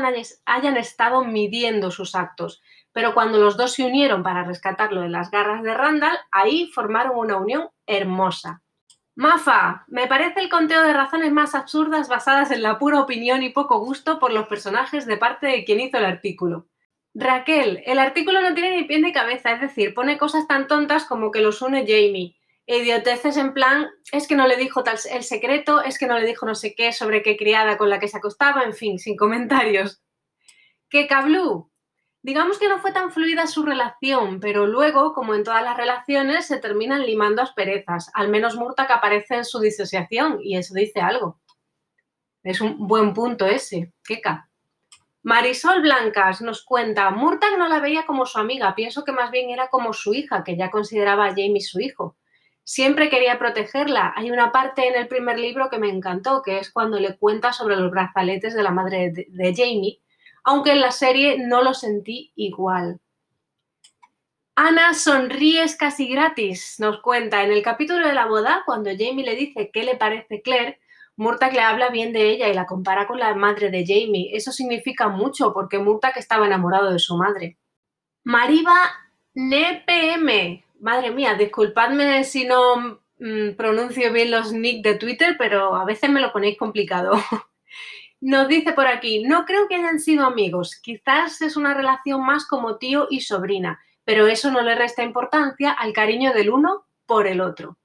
hayan 0.46 0.78
estado 0.78 1.24
midiendo 1.24 1.92
sus 1.92 2.16
actos, 2.16 2.62
pero 2.92 3.14
cuando 3.14 3.38
los 3.38 3.58
dos 3.58 3.74
se 3.74 3.84
unieron 3.84 4.24
para 4.24 4.44
rescatarlo 4.44 5.02
de 5.02 5.10
las 5.10 5.30
garras 5.30 5.62
de 5.62 5.74
Randall, 5.74 6.18
ahí 6.32 6.68
formaron 6.74 7.18
una 7.18 7.38
unión 7.38 7.70
hermosa. 7.86 8.64
Mafa, 9.16 9.84
me 9.88 10.08
parece 10.08 10.40
el 10.40 10.50
conteo 10.50 10.82
de 10.82 10.94
razones 10.94 11.32
más 11.32 11.54
absurdas 11.54 12.08
basadas 12.08 12.52
en 12.52 12.64
la 12.64 12.80
pura 12.80 13.02
opinión 13.02 13.44
y 13.44 13.50
poco 13.50 13.80
gusto 13.80 14.18
por 14.18 14.32
los 14.32 14.48
personajes 14.48 15.06
de 15.06 15.18
parte 15.18 15.48
de 15.48 15.66
quien 15.66 15.82
hizo 15.82 15.98
el 15.98 16.06
artículo. 16.06 16.68
Raquel, 17.14 17.82
el 17.86 18.00
artículo 18.00 18.42
no 18.42 18.54
tiene 18.54 18.78
ni 18.78 18.84
pie 18.84 19.00
ni 19.00 19.12
cabeza, 19.12 19.52
es 19.52 19.62
decir, 19.62 19.94
pone 19.94 20.18
cosas 20.18 20.48
tan 20.48 20.68
tontas 20.68 21.06
como 21.06 21.32
que 21.32 21.42
los 21.42 21.62
une 21.62 21.86
Jamie. 21.88 22.36
Idioteces 22.66 23.38
en 23.38 23.54
plan, 23.54 23.88
es 24.12 24.28
que 24.28 24.36
no 24.36 24.48
le 24.48 24.56
dijo 24.56 24.84
tal 24.84 24.98
el 25.12 25.24
secreto, 25.24 25.82
es 25.82 25.98
que 25.98 26.06
no 26.06 26.20
le 26.20 26.26
dijo 26.28 26.46
no 26.46 26.54
sé 26.54 26.76
qué 26.76 26.94
sobre 26.94 27.24
qué 27.24 27.36
criada 27.36 27.78
con 27.78 27.90
la 27.90 28.00
que 28.00 28.08
se 28.08 28.18
acostaba, 28.18 28.64
en 28.64 28.74
fin, 28.74 29.00
sin 29.00 29.18
comentarios. 29.18 30.02
Que 30.90 31.08
Cablu, 31.08 31.70
Digamos 32.22 32.60
que 32.60 32.68
no 32.68 32.80
fue 32.80 32.92
tan 32.92 33.12
fluida 33.12 33.48
su 33.48 33.64
relación, 33.64 34.42
pero 34.42 34.68
luego, 34.68 35.14
como 35.14 35.36
en 35.36 35.46
todas 35.46 35.64
las 35.64 35.78
relaciones, 35.78 36.48
se 36.48 36.60
terminan 36.60 37.06
limando 37.06 37.42
asperezas. 37.42 38.12
Al 38.14 38.28
menos 38.28 38.58
Murta 38.58 38.84
aparece 38.84 39.36
en 39.36 39.46
su 39.46 39.60
disociación 39.60 40.40
y 40.42 40.58
eso 40.58 40.74
dice 40.74 41.00
algo. 41.00 41.40
Es 42.44 42.60
un 42.60 42.88
buen 42.88 43.14
punto 43.14 43.46
ese. 43.46 43.94
Queca. 44.04 44.49
Marisol 45.24 45.82
Blancas 45.82 46.42
nos 46.42 46.64
cuenta, 46.64 47.10
Murtagh 47.12 47.58
no 47.58 47.68
la 47.68 47.80
veía 47.80 48.06
como 48.06 48.26
su 48.26 48.40
amiga, 48.40 48.74
pienso 48.76 49.04
que 49.04 49.12
más 49.12 49.32
bien 49.32 49.50
era 49.50 49.70
como 49.70 49.94
su 49.94 50.14
hija, 50.14 50.44
que 50.44 50.58
ya 50.58 50.72
consideraba 50.72 51.26
a 51.26 51.30
Jamie 51.30 51.62
su 51.62 51.80
hijo. 51.80 52.16
Siempre 52.64 53.10
quería 53.10 53.40
protegerla. 53.40 54.14
Hay 54.16 54.32
una 54.32 54.52
parte 54.52 54.88
en 54.88 54.96
el 54.96 55.08
primer 55.08 55.40
libro 55.40 55.70
que 55.70 55.80
me 55.80 55.90
encantó, 55.90 56.42
que 56.44 56.60
es 56.60 56.72
cuando 56.72 57.00
le 57.00 57.18
cuenta 57.18 57.52
sobre 57.52 57.76
los 57.76 57.90
brazaletes 57.92 58.54
de 58.54 58.64
la 58.64 58.72
madre 58.72 59.12
de, 59.12 59.26
de 59.28 59.56
Jamie 59.56 60.00
aunque 60.44 60.72
en 60.72 60.82
la 60.82 60.92
serie 60.92 61.38
no 61.38 61.62
lo 61.62 61.74
sentí 61.74 62.32
igual. 62.36 63.00
Ana 64.56 64.94
sonríes 64.94 65.76
casi 65.76 66.10
gratis, 66.10 66.76
nos 66.80 67.02
cuenta 67.02 67.44
en 67.44 67.52
el 67.52 67.62
capítulo 67.62 68.06
de 68.06 68.14
la 68.14 68.26
boda, 68.26 68.64
cuando 68.66 68.90
Jamie 68.90 69.24
le 69.24 69.36
dice 69.36 69.70
qué 69.72 69.84
le 69.84 69.96
parece 69.96 70.42
Claire, 70.42 70.80
Murtagh 71.20 71.52
le 71.52 71.60
habla 71.60 71.90
bien 71.90 72.14
de 72.14 72.30
ella 72.30 72.48
y 72.48 72.54
la 72.54 72.66
compara 72.66 73.06
con 73.06 73.20
la 73.20 73.36
madre 73.36 73.70
de 73.70 73.86
Jamie. 73.86 74.30
Eso 74.32 74.54
significa 74.54 75.10
mucho 75.10 75.54
porque 75.54 75.78
Murtagh 75.78 76.18
estaba 76.18 76.46
enamorado 76.46 76.94
de 76.94 77.00
su 77.00 77.18
madre. 77.18 77.58
Mariva 78.24 78.90
NPM. 79.36 80.64
Madre 80.80 81.12
mía, 81.12 81.34
disculpadme 81.34 82.24
si 82.24 82.46
no 82.46 83.02
mm, 83.20 83.56
pronuncio 83.58 84.14
bien 84.14 84.32
los 84.32 84.54
nick 84.54 84.82
de 84.82 84.96
Twitter, 84.96 85.36
pero 85.38 85.76
a 85.76 85.84
veces 85.84 86.10
me 86.10 86.22
lo 86.22 86.32
ponéis 86.32 86.58
complicado. 86.58 87.12
Nos 88.22 88.48
dice 88.48 88.72
por 88.72 88.88
aquí, 88.88 89.24
no 89.24 89.46
creo 89.46 89.68
que 89.68 89.76
hayan 89.76 90.00
sido 90.00 90.26
amigos, 90.26 90.80
quizás 90.82 91.42
es 91.42 91.58
una 91.58 91.74
relación 91.74 92.26
más 92.26 92.46
como 92.46 92.78
tío 92.78 93.08
y 93.10 93.22
sobrina, 93.22 93.82
pero 94.06 94.28
eso 94.28 94.52
no 94.52 94.62
le 94.62 94.76
resta 94.76 95.04
importancia 95.04 95.72
al 95.72 95.92
cariño 95.92 96.32
del 96.32 96.50
uno 96.50 96.86
por 97.06 97.28
el 97.28 97.42
otro. 97.42 97.79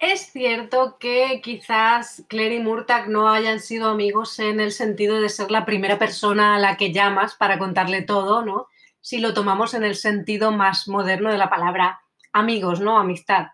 Es 0.00 0.32
cierto 0.32 0.96
que 0.98 1.40
quizás 1.42 2.24
Claire 2.28 2.56
y 2.56 2.60
Murtagh 2.60 3.08
no 3.08 3.28
hayan 3.28 3.60
sido 3.60 3.88
amigos 3.88 4.38
en 4.40 4.58
el 4.58 4.72
sentido 4.72 5.20
de 5.20 5.28
ser 5.28 5.52
la 5.52 5.64
primera 5.64 5.98
persona 5.98 6.56
a 6.56 6.58
la 6.58 6.76
que 6.76 6.92
llamas 6.92 7.36
para 7.36 7.58
contarle 7.58 8.02
todo, 8.02 8.44
¿no? 8.44 8.66
Si 9.00 9.18
lo 9.18 9.34
tomamos 9.34 9.74
en 9.74 9.84
el 9.84 9.94
sentido 9.94 10.50
más 10.50 10.88
moderno 10.88 11.30
de 11.30 11.38
la 11.38 11.48
palabra 11.48 12.00
amigos, 12.32 12.80
¿no? 12.80 12.98
Amistad 12.98 13.48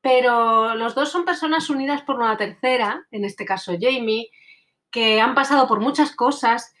pero 0.00 0.74
los 0.74 0.94
dos 0.94 1.10
son 1.10 1.24
personas 1.24 1.68
unidas 1.70 2.02
por 2.02 2.16
una 2.16 2.36
tercera, 2.36 3.06
en 3.10 3.24
este 3.24 3.44
caso 3.44 3.72
Jamie, 3.78 4.30
que 4.90 5.20
han 5.20 5.34
pasado 5.34 5.68
por 5.68 5.80
muchas 5.80 6.14
cosas 6.14 6.74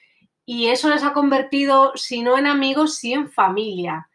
y 0.46 0.68
eso 0.68 0.88
les 0.88 1.04
ha 1.04 1.12
convertido, 1.12 1.92
si 1.94 2.22
no 2.22 2.38
en 2.38 2.46
amigos, 2.46 2.96
sí 2.96 3.12
en 3.12 3.30
familia. 3.30 4.08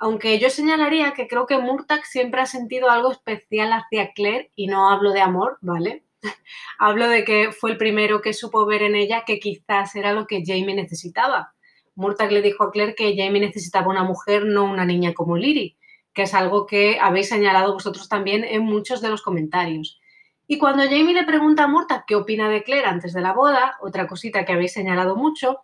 Aunque 0.00 0.40
yo 0.40 0.50
señalaría 0.50 1.12
que 1.12 1.28
creo 1.28 1.46
que 1.46 1.58
Murtagh 1.58 2.04
siempre 2.04 2.40
ha 2.40 2.46
sentido 2.46 2.90
algo 2.90 3.12
especial 3.12 3.72
hacia 3.72 4.12
Claire 4.12 4.50
y 4.56 4.66
no 4.66 4.90
hablo 4.90 5.12
de 5.12 5.20
amor, 5.20 5.58
¿vale? 5.60 6.04
hablo 6.78 7.08
de 7.08 7.24
que 7.24 7.52
fue 7.52 7.70
el 7.70 7.76
primero 7.76 8.20
que 8.20 8.32
supo 8.32 8.66
ver 8.66 8.82
en 8.82 8.96
ella 8.96 9.24
que 9.24 9.38
quizás 9.38 9.94
era 9.94 10.12
lo 10.12 10.26
que 10.26 10.42
Jamie 10.44 10.74
necesitaba. 10.74 11.54
Murtagh 11.94 12.32
le 12.32 12.42
dijo 12.42 12.64
a 12.64 12.72
Claire 12.72 12.96
que 12.96 13.14
Jamie 13.16 13.40
necesitaba 13.40 13.88
una 13.88 14.02
mujer, 14.02 14.44
no 14.46 14.64
una 14.64 14.84
niña 14.84 15.14
como 15.14 15.36
Lily 15.36 15.76
que 16.12 16.22
es 16.22 16.34
algo 16.34 16.66
que 16.66 16.98
habéis 17.00 17.28
señalado 17.28 17.72
vosotros 17.72 18.08
también 18.08 18.44
en 18.44 18.62
muchos 18.62 19.00
de 19.00 19.08
los 19.08 19.22
comentarios. 19.22 20.00
Y 20.46 20.58
cuando 20.58 20.82
Jamie 20.82 21.14
le 21.14 21.24
pregunta 21.24 21.64
a 21.64 21.68
Murtagh 21.68 22.04
qué 22.06 22.16
opina 22.16 22.48
de 22.48 22.64
Claire 22.64 22.86
antes 22.86 23.12
de 23.12 23.20
la 23.20 23.32
boda, 23.32 23.76
otra 23.80 24.08
cosita 24.08 24.44
que 24.44 24.52
habéis 24.52 24.72
señalado 24.72 25.14
mucho, 25.14 25.60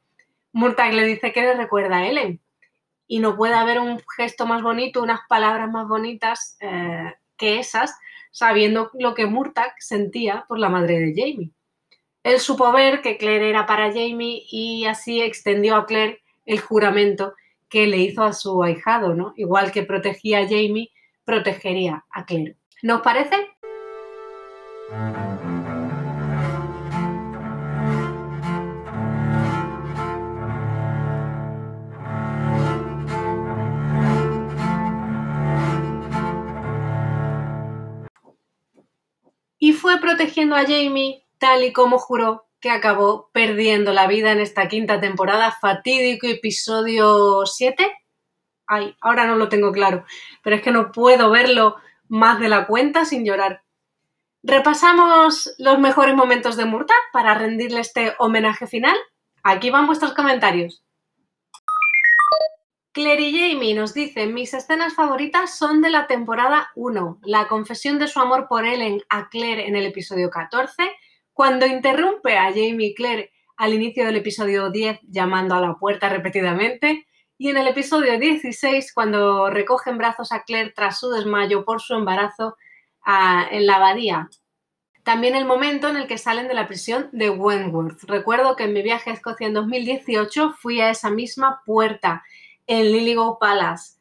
Murtagh 0.52 0.92
le 0.94 1.04
dice 1.04 1.32
que 1.32 1.42
le 1.42 1.54
recuerda 1.54 1.98
a 1.98 2.08
Ellen. 2.08 2.40
Y 3.06 3.20
no 3.20 3.36
puede 3.36 3.54
haber 3.54 3.78
un 3.78 4.00
gesto 4.16 4.46
más 4.46 4.62
bonito, 4.62 5.02
unas 5.02 5.20
palabras 5.28 5.70
más 5.70 5.86
bonitas 5.86 6.56
eh, 6.60 7.14
que 7.36 7.58
esas 7.58 7.96
sabiendo 8.30 8.90
lo 8.98 9.14
que 9.14 9.26
Murtagh 9.26 9.72
sentía 9.78 10.44
por 10.46 10.58
la 10.58 10.68
madre 10.68 10.98
de 10.98 11.14
Jamie. 11.16 11.50
Él 12.22 12.40
supo 12.40 12.70
ver 12.72 13.00
que 13.02 13.16
Claire 13.16 13.48
era 13.48 13.66
para 13.66 13.92
Jamie 13.92 14.42
y 14.50 14.84
así 14.84 15.22
extendió 15.22 15.76
a 15.76 15.86
Claire 15.86 16.20
el 16.44 16.60
juramento 16.60 17.34
que 17.68 17.86
le 17.86 17.98
hizo 17.98 18.24
a 18.24 18.32
su 18.32 18.62
ahijado, 18.62 19.14
¿no? 19.14 19.32
Igual 19.36 19.72
que 19.72 19.84
protegía 19.84 20.40
a 20.40 20.44
Jamie, 20.44 20.90
protegería 21.24 22.04
a 22.10 22.26
Claire. 22.26 22.56
¿Nos 22.82 23.00
parece? 23.00 23.36
Fue 39.76 40.00
protegiendo 40.00 40.56
a 40.56 40.62
Jamie 40.62 41.24
tal 41.38 41.62
y 41.64 41.72
como 41.72 41.98
juró 41.98 42.46
que 42.60 42.70
acabó 42.70 43.30
perdiendo 43.32 43.92
la 43.92 44.06
vida 44.06 44.32
en 44.32 44.40
esta 44.40 44.66
quinta 44.68 45.00
temporada, 45.00 45.56
fatídico 45.60 46.26
episodio 46.26 47.46
7. 47.46 47.92
Ay, 48.66 48.96
ahora 49.00 49.26
no 49.26 49.36
lo 49.36 49.48
tengo 49.48 49.70
claro, 49.72 50.04
pero 50.42 50.56
es 50.56 50.62
que 50.62 50.72
no 50.72 50.90
puedo 50.90 51.30
verlo 51.30 51.76
más 52.08 52.40
de 52.40 52.48
la 52.48 52.66
cuenta 52.66 53.04
sin 53.04 53.24
llorar. 53.24 53.62
Repasamos 54.42 55.54
los 55.58 55.78
mejores 55.78 56.14
momentos 56.14 56.56
de 56.56 56.64
Murta 56.64 56.94
para 57.12 57.34
rendirle 57.34 57.80
este 57.80 58.14
homenaje 58.18 58.66
final. 58.66 58.96
Aquí 59.42 59.70
van 59.70 59.86
vuestros 59.86 60.14
comentarios. 60.14 60.85
Claire 62.96 63.20
y 63.20 63.38
Jamie 63.38 63.74
nos 63.74 63.92
dicen, 63.92 64.32
mis 64.32 64.54
escenas 64.54 64.94
favoritas 64.94 65.58
son 65.58 65.82
de 65.82 65.90
la 65.90 66.06
temporada 66.06 66.70
1, 66.76 67.18
la 67.24 67.46
confesión 67.46 67.98
de 67.98 68.08
su 68.08 68.20
amor 68.20 68.48
por 68.48 68.64
Ellen 68.64 69.02
a 69.10 69.28
Claire 69.28 69.68
en 69.68 69.76
el 69.76 69.84
episodio 69.84 70.30
14, 70.30 70.82
cuando 71.34 71.66
interrumpe 71.66 72.38
a 72.38 72.44
Jamie 72.44 72.86
y 72.86 72.94
Claire 72.94 73.32
al 73.58 73.74
inicio 73.74 74.06
del 74.06 74.16
episodio 74.16 74.70
10 74.70 75.00
llamando 75.10 75.54
a 75.54 75.60
la 75.60 75.74
puerta 75.74 76.08
repetidamente, 76.08 77.06
y 77.36 77.50
en 77.50 77.58
el 77.58 77.68
episodio 77.68 78.18
16 78.18 78.94
cuando 78.94 79.50
recogen 79.50 79.98
brazos 79.98 80.32
a 80.32 80.44
Claire 80.44 80.72
tras 80.74 80.98
su 80.98 81.10
desmayo 81.10 81.66
por 81.66 81.82
su 81.82 81.92
embarazo 81.92 82.56
en 83.50 83.66
la 83.66 83.74
abadía. 83.76 84.30
También 85.02 85.36
el 85.36 85.44
momento 85.44 85.90
en 85.90 85.98
el 85.98 86.06
que 86.06 86.16
salen 86.16 86.48
de 86.48 86.54
la 86.54 86.66
prisión 86.66 87.10
de 87.12 87.28
Wentworth. 87.28 88.04
Recuerdo 88.04 88.56
que 88.56 88.64
en 88.64 88.72
mi 88.72 88.80
viaje 88.80 89.10
a 89.10 89.12
Escocia 89.12 89.46
en 89.46 89.52
2018 89.52 90.54
fui 90.58 90.80
a 90.80 90.88
esa 90.88 91.10
misma 91.10 91.60
puerta 91.66 92.24
en 92.66 92.92
Liligo 92.92 93.38
Palace 93.38 93.96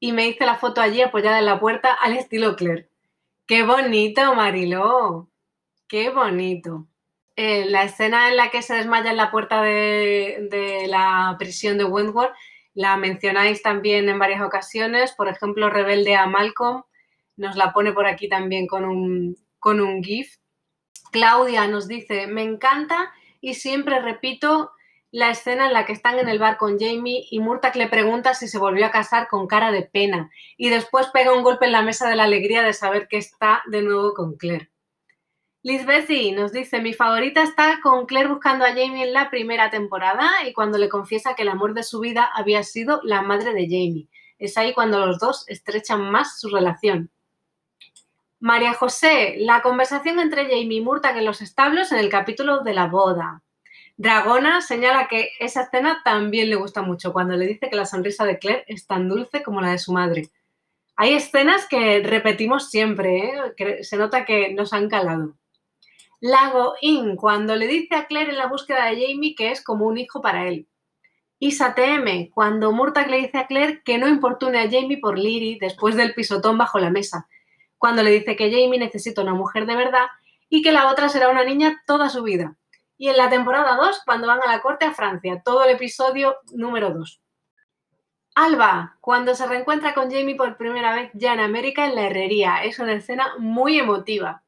y 0.00 0.12
me 0.12 0.26
hice 0.26 0.44
la 0.44 0.56
foto 0.56 0.80
allí 0.80 1.00
apoyada 1.00 1.38
en 1.38 1.46
la 1.46 1.60
puerta 1.60 1.92
al 1.92 2.14
estilo 2.14 2.56
Claire. 2.56 2.88
¡Qué 3.46 3.62
bonito, 3.62 4.34
Mariló! 4.34 5.28
¡Qué 5.86 6.10
bonito! 6.10 6.88
Eh, 7.36 7.66
la 7.66 7.84
escena 7.84 8.28
en 8.28 8.36
la 8.36 8.50
que 8.50 8.62
se 8.62 8.74
desmaya 8.74 9.10
en 9.10 9.16
la 9.16 9.30
puerta 9.30 9.62
de, 9.62 10.86
la 10.88 11.36
prisión 11.38 11.78
de 11.78 11.84
Wentworth 11.84 12.34
la 12.74 12.96
mencionáis 12.96 13.62
también 13.62 14.08
en 14.08 14.18
varias 14.18 14.42
ocasiones. 14.42 15.12
Por 15.12 15.28
ejemplo, 15.28 15.70
Rebelde 15.70 16.16
a 16.16 16.26
Malcolm 16.26 16.82
nos 17.36 17.56
la 17.56 17.72
pone 17.72 17.92
por 17.92 18.06
aquí 18.06 18.28
también 18.28 18.66
con 18.66 18.84
un, 18.84 19.36
con 19.58 19.80
un 19.80 20.02
GIF. 20.02 20.36
Claudia 21.10 21.68
nos 21.68 21.88
dice, 21.88 22.26
me 22.26 22.42
encanta 22.42 23.12
y 23.40 23.54
siempre 23.54 24.00
repito 24.00 24.72
la 25.12 25.30
escena 25.30 25.66
en 25.66 25.74
la 25.74 25.84
que 25.84 25.92
están 25.92 26.18
en 26.18 26.28
el 26.28 26.38
bar 26.38 26.56
con 26.56 26.78
Jamie 26.80 27.26
y 27.30 27.38
Murtagh 27.38 27.76
le 27.76 27.86
pregunta 27.86 28.32
si 28.32 28.48
se 28.48 28.58
volvió 28.58 28.86
a 28.86 28.90
casar 28.90 29.28
con 29.28 29.46
cara 29.46 29.70
de 29.70 29.82
pena 29.82 30.30
y 30.56 30.70
después 30.70 31.08
pega 31.08 31.34
un 31.34 31.42
golpe 31.42 31.66
en 31.66 31.72
la 31.72 31.82
mesa 31.82 32.08
de 32.08 32.16
la 32.16 32.24
alegría 32.24 32.62
de 32.62 32.72
saber 32.72 33.08
que 33.08 33.18
está 33.18 33.62
de 33.66 33.82
nuevo 33.82 34.14
con 34.14 34.36
Claire. 34.36 34.70
Liz 35.62 35.84
Bessie 35.84 36.32
nos 36.32 36.50
dice, 36.50 36.80
mi 36.80 36.94
favorita 36.94 37.42
está 37.42 37.78
con 37.82 38.06
Claire 38.06 38.30
buscando 38.30 38.64
a 38.64 38.70
Jamie 38.70 39.04
en 39.04 39.12
la 39.12 39.28
primera 39.28 39.70
temporada 39.70 40.28
y 40.48 40.54
cuando 40.54 40.78
le 40.78 40.88
confiesa 40.88 41.34
que 41.34 41.42
el 41.42 41.50
amor 41.50 41.74
de 41.74 41.82
su 41.82 42.00
vida 42.00 42.30
había 42.34 42.62
sido 42.62 43.00
la 43.04 43.20
madre 43.20 43.52
de 43.52 43.66
Jamie. 43.66 44.08
Es 44.38 44.56
ahí 44.56 44.72
cuando 44.72 45.06
los 45.06 45.18
dos 45.18 45.44
estrechan 45.46 46.10
más 46.10 46.40
su 46.40 46.48
relación. 46.48 47.10
María 48.40 48.72
José, 48.72 49.36
la 49.38 49.60
conversación 49.60 50.18
entre 50.18 50.44
Jamie 50.44 50.78
y 50.78 50.80
Murtagh 50.80 51.18
en 51.18 51.26
los 51.26 51.42
establos 51.42 51.92
en 51.92 51.98
el 51.98 52.08
capítulo 52.08 52.60
de 52.60 52.72
la 52.72 52.86
boda. 52.86 53.42
Dragona 53.96 54.62
señala 54.62 55.06
que 55.06 55.30
esa 55.38 55.62
escena 55.62 56.00
también 56.02 56.48
le 56.48 56.56
gusta 56.56 56.82
mucho 56.82 57.12
cuando 57.12 57.36
le 57.36 57.46
dice 57.46 57.68
que 57.68 57.76
la 57.76 57.84
sonrisa 57.84 58.24
de 58.24 58.38
Claire 58.38 58.64
es 58.66 58.86
tan 58.86 59.08
dulce 59.08 59.42
como 59.42 59.60
la 59.60 59.72
de 59.72 59.78
su 59.78 59.92
madre. 59.92 60.30
Hay 60.96 61.12
escenas 61.12 61.66
que 61.68 62.02
repetimos 62.02 62.70
siempre, 62.70 63.32
¿eh? 63.58 63.84
se 63.84 63.96
nota 63.96 64.24
que 64.24 64.54
nos 64.54 64.72
han 64.72 64.88
calado. 64.88 65.34
Lago 66.20 66.74
In, 66.80 67.16
cuando 67.16 67.54
le 67.56 67.66
dice 67.66 67.94
a 67.94 68.06
Claire 68.06 68.30
en 68.30 68.38
la 68.38 68.46
búsqueda 68.46 68.86
de 68.86 69.06
Jamie 69.06 69.34
que 69.34 69.50
es 69.50 69.62
como 69.62 69.86
un 69.86 69.98
hijo 69.98 70.22
para 70.22 70.48
él. 70.48 70.68
Isa 71.38 71.74
TM, 71.74 72.30
cuando 72.30 72.72
Murtagh 72.72 73.10
le 73.10 73.18
dice 73.18 73.38
a 73.38 73.46
Claire 73.46 73.82
que 73.84 73.98
no 73.98 74.08
importune 74.08 74.58
a 74.58 74.70
Jamie 74.70 75.00
por 75.00 75.18
Liri 75.18 75.58
después 75.58 75.96
del 75.96 76.14
pisotón 76.14 76.56
bajo 76.56 76.78
la 76.78 76.90
mesa. 76.90 77.28
Cuando 77.76 78.02
le 78.02 78.12
dice 78.12 78.36
que 78.36 78.50
Jamie 78.50 78.78
necesita 78.78 79.22
una 79.22 79.34
mujer 79.34 79.66
de 79.66 79.74
verdad 79.74 80.06
y 80.48 80.62
que 80.62 80.72
la 80.72 80.90
otra 80.90 81.08
será 81.08 81.28
una 81.28 81.44
niña 81.44 81.82
toda 81.86 82.08
su 82.08 82.22
vida 82.22 82.56
y 83.02 83.08
en 83.08 83.16
la 83.16 83.28
temporada 83.28 83.74
2 83.74 84.02
cuando 84.06 84.28
van 84.28 84.40
a 84.44 84.46
la 84.46 84.62
corte 84.62 84.84
a 84.84 84.94
Francia, 84.94 85.42
todo 85.44 85.64
el 85.64 85.70
episodio 85.70 86.36
número 86.52 86.90
2. 86.90 87.20
Alba, 88.36 88.96
cuando 89.00 89.34
se 89.34 89.44
reencuentra 89.44 89.92
con 89.92 90.08
Jamie 90.08 90.36
por 90.36 90.56
primera 90.56 90.94
vez 90.94 91.10
ya 91.12 91.32
en 91.32 91.40
América 91.40 91.84
en 91.84 91.96
la 91.96 92.02
herrería. 92.02 92.62
Es 92.62 92.78
una 92.78 92.92
escena 92.92 93.34
muy 93.40 93.76
emotiva. 93.80 94.44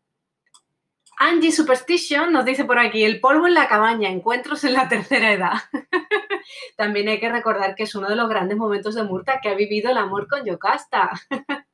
Angie 1.19 1.51
Superstition 1.51 2.33
nos 2.33 2.45
dice 2.45 2.65
por 2.65 2.79
aquí, 2.79 3.03
el 3.03 3.19
polvo 3.19 3.49
en 3.49 3.55
la 3.55 3.67
cabaña, 3.67 4.09
encuentros 4.09 4.63
en 4.63 4.75
la 4.75 4.89
tercera 4.89 5.33
edad. 5.33 5.55
También 6.77 7.09
hay 7.09 7.19
que 7.19 7.33
recordar 7.33 7.75
que 7.75 7.83
es 7.83 7.95
uno 7.97 8.09
de 8.09 8.15
los 8.15 8.29
grandes 8.29 8.57
momentos 8.57 8.95
de 8.95 9.03
Murta 9.03 9.41
que 9.43 9.49
ha 9.49 9.55
vivido 9.55 9.91
el 9.91 9.99
amor 9.99 10.29
con 10.29 10.45
Yocasta. 10.45 11.11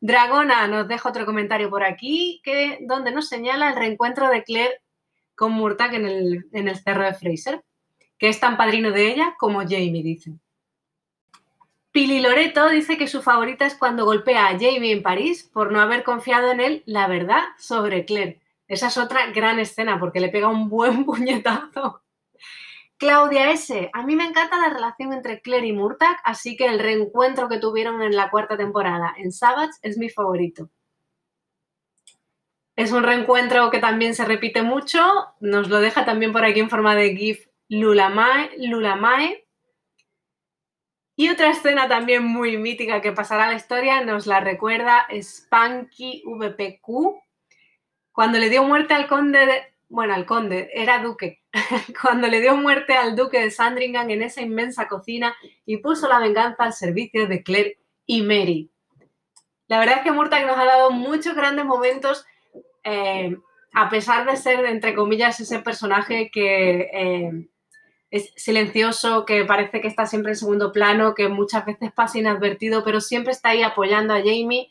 Dragona 0.00 0.68
nos 0.68 0.88
deja 0.88 1.10
otro 1.10 1.26
comentario 1.26 1.68
por 1.68 1.84
aquí, 1.84 2.40
que, 2.42 2.78
donde 2.80 3.10
nos 3.10 3.28
señala 3.28 3.68
el 3.68 3.76
reencuentro 3.76 4.30
de 4.30 4.42
Claire 4.42 4.80
con 5.38 5.52
Murtagh 5.52 5.94
en 5.94 6.04
el, 6.04 6.76
cerro 6.82 7.04
de 7.04 7.14
Fraser, 7.14 7.64
que 8.18 8.28
es 8.28 8.40
tan 8.40 8.56
padrino 8.56 8.90
de 8.90 9.12
ella 9.12 9.36
como 9.38 9.60
Jamie, 9.60 10.02
dice. 10.02 10.32
Pili 11.92 12.20
Loreto 12.20 12.68
dice 12.68 12.98
que 12.98 13.06
su 13.06 13.22
favorita 13.22 13.64
es 13.64 13.74
cuando 13.74 14.04
golpea 14.04 14.48
a 14.48 14.52
Jamie 14.52 14.92
en 14.92 15.02
París 15.02 15.48
por 15.52 15.70
no 15.72 15.80
haber 15.80 16.02
confiado 16.02 16.50
en 16.50 16.60
él 16.60 16.82
la 16.86 17.06
verdad 17.06 17.42
sobre 17.56 18.04
Claire. 18.04 18.40
Esa 18.66 18.88
es 18.88 18.98
otra 18.98 19.30
gran 19.30 19.58
escena 19.60 19.98
porque 19.98 20.20
le 20.20 20.28
pega 20.28 20.48
un 20.48 20.68
buen 20.68 21.04
puñetazo. 21.06 22.02
Claudia 22.98 23.52
S. 23.52 23.90
A 23.92 24.02
mí 24.02 24.16
me 24.16 24.24
encanta 24.24 24.60
la 24.60 24.70
relación 24.70 25.12
entre 25.12 25.40
Claire 25.40 25.68
y 25.68 25.72
Murtagh, 25.72 26.16
así 26.24 26.56
que 26.56 26.66
el 26.66 26.80
reencuentro 26.80 27.48
que 27.48 27.58
tuvieron 27.58 28.02
en 28.02 28.16
la 28.16 28.28
cuarta 28.28 28.56
temporada 28.56 29.14
en 29.16 29.30
Savage 29.30 29.78
es 29.82 29.96
mi 29.98 30.10
favorito. 30.10 30.68
Es 32.78 32.92
un 32.92 33.02
reencuentro 33.02 33.70
que 33.70 33.80
también 33.80 34.14
se 34.14 34.24
repite 34.24 34.62
mucho. 34.62 35.00
Nos 35.40 35.68
lo 35.68 35.80
deja 35.80 36.04
también 36.04 36.32
por 36.32 36.44
aquí 36.44 36.60
en 36.60 36.70
forma 36.70 36.94
de 36.94 37.16
GIF 37.16 37.48
Lulamae. 37.68 38.52
Lulamae. 38.56 39.48
Y 41.16 41.28
otra 41.28 41.50
escena 41.50 41.88
también 41.88 42.22
muy 42.22 42.56
mítica 42.56 43.00
que 43.00 43.10
pasará 43.10 43.46
a 43.46 43.50
la 43.50 43.56
historia 43.56 44.04
nos 44.04 44.28
la 44.28 44.38
recuerda 44.38 45.08
Spanky 45.10 46.22
VPQ. 46.24 47.20
Cuando 48.12 48.38
le 48.38 48.48
dio 48.48 48.62
muerte 48.62 48.94
al 48.94 49.08
conde 49.08 49.44
de, 49.44 49.62
bueno, 49.88 50.14
al 50.14 50.24
conde, 50.24 50.70
era 50.72 51.00
duque, 51.00 51.42
cuando 52.00 52.28
le 52.28 52.40
dio 52.40 52.54
muerte 52.54 52.94
al 52.94 53.16
duque 53.16 53.40
de 53.40 53.50
Sandringham 53.50 54.08
en 54.10 54.22
esa 54.22 54.40
inmensa 54.40 54.86
cocina 54.86 55.34
y 55.66 55.78
puso 55.78 56.06
la 56.08 56.20
venganza 56.20 56.62
al 56.62 56.72
servicio 56.72 57.26
de 57.26 57.42
Claire 57.42 57.80
y 58.06 58.22
Mary. 58.22 58.70
La 59.66 59.80
verdad 59.80 59.96
es 59.96 60.04
que 60.04 60.12
Murtagh 60.12 60.46
nos 60.46 60.56
ha 60.56 60.64
dado 60.64 60.92
muchos 60.92 61.34
grandes 61.34 61.64
momentos 61.64 62.24
eh, 62.88 63.36
a 63.74 63.90
pesar 63.90 64.28
de 64.28 64.36
ser, 64.36 64.64
entre 64.64 64.94
comillas, 64.94 65.38
ese 65.40 65.58
personaje 65.60 66.30
que 66.32 66.88
eh, 66.92 67.48
es 68.10 68.32
silencioso, 68.36 69.24
que 69.24 69.44
parece 69.44 69.80
que 69.80 69.88
está 69.88 70.06
siempre 70.06 70.32
en 70.32 70.36
segundo 70.36 70.72
plano, 70.72 71.14
que 71.14 71.28
muchas 71.28 71.66
veces 71.66 71.92
pasa 71.92 72.18
inadvertido, 72.18 72.82
pero 72.82 73.00
siempre 73.00 73.32
está 73.32 73.50
ahí 73.50 73.62
apoyando 73.62 74.14
a 74.14 74.18
Jamie, 74.18 74.68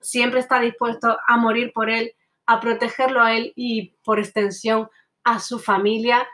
siempre 0.00 0.40
está 0.40 0.60
dispuesto 0.60 1.18
a 1.26 1.36
morir 1.36 1.72
por 1.72 1.90
él, 1.90 2.14
a 2.46 2.60
protegerlo 2.60 3.20
a 3.20 3.34
él 3.34 3.52
y, 3.56 3.96
por 4.04 4.20
extensión, 4.20 4.88
a 5.24 5.40
su 5.40 5.58
familia. 5.58 6.26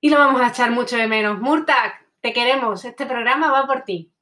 Y 0.00 0.10
lo 0.10 0.18
vamos 0.18 0.42
a 0.42 0.48
echar 0.48 0.70
mucho 0.70 0.96
de 0.96 1.06
menos. 1.06 1.40
Murtag, 1.40 1.94
te 2.20 2.34
queremos, 2.34 2.84
este 2.84 3.06
programa 3.06 3.50
va 3.50 3.66
por 3.66 3.82
ti. 3.82 4.13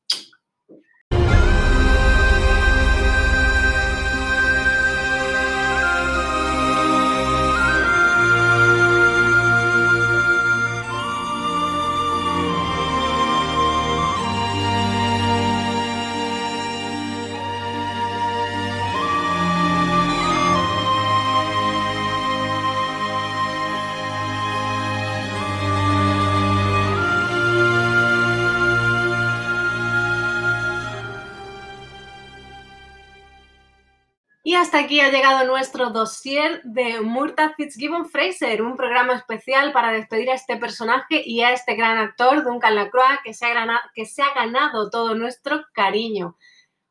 Hasta 34.73 34.87
aquí 34.87 35.01
ha 35.01 35.11
llegado 35.11 35.45
nuestro 35.45 35.91
dossier 35.91 36.63
de 36.65 37.03
Murtagh 37.03 37.55
Fitzgibbon 37.57 38.09
Fraser, 38.09 38.63
un 38.63 38.75
programa 38.75 39.13
especial 39.13 39.71
para 39.71 39.93
despedir 39.93 40.31
a 40.31 40.35
este 40.35 40.57
personaje 40.57 41.23
y 41.27 41.43
a 41.43 41.53
este 41.53 41.75
gran 41.75 41.99
actor, 41.99 42.43
Duncan 42.43 42.77
Lacroix, 42.77 43.21
que 43.23 43.35
se 43.35 43.45
ha 43.45 44.33
ganado 44.33 44.89
todo 44.89 45.15
nuestro 45.15 45.67
cariño. 45.75 46.39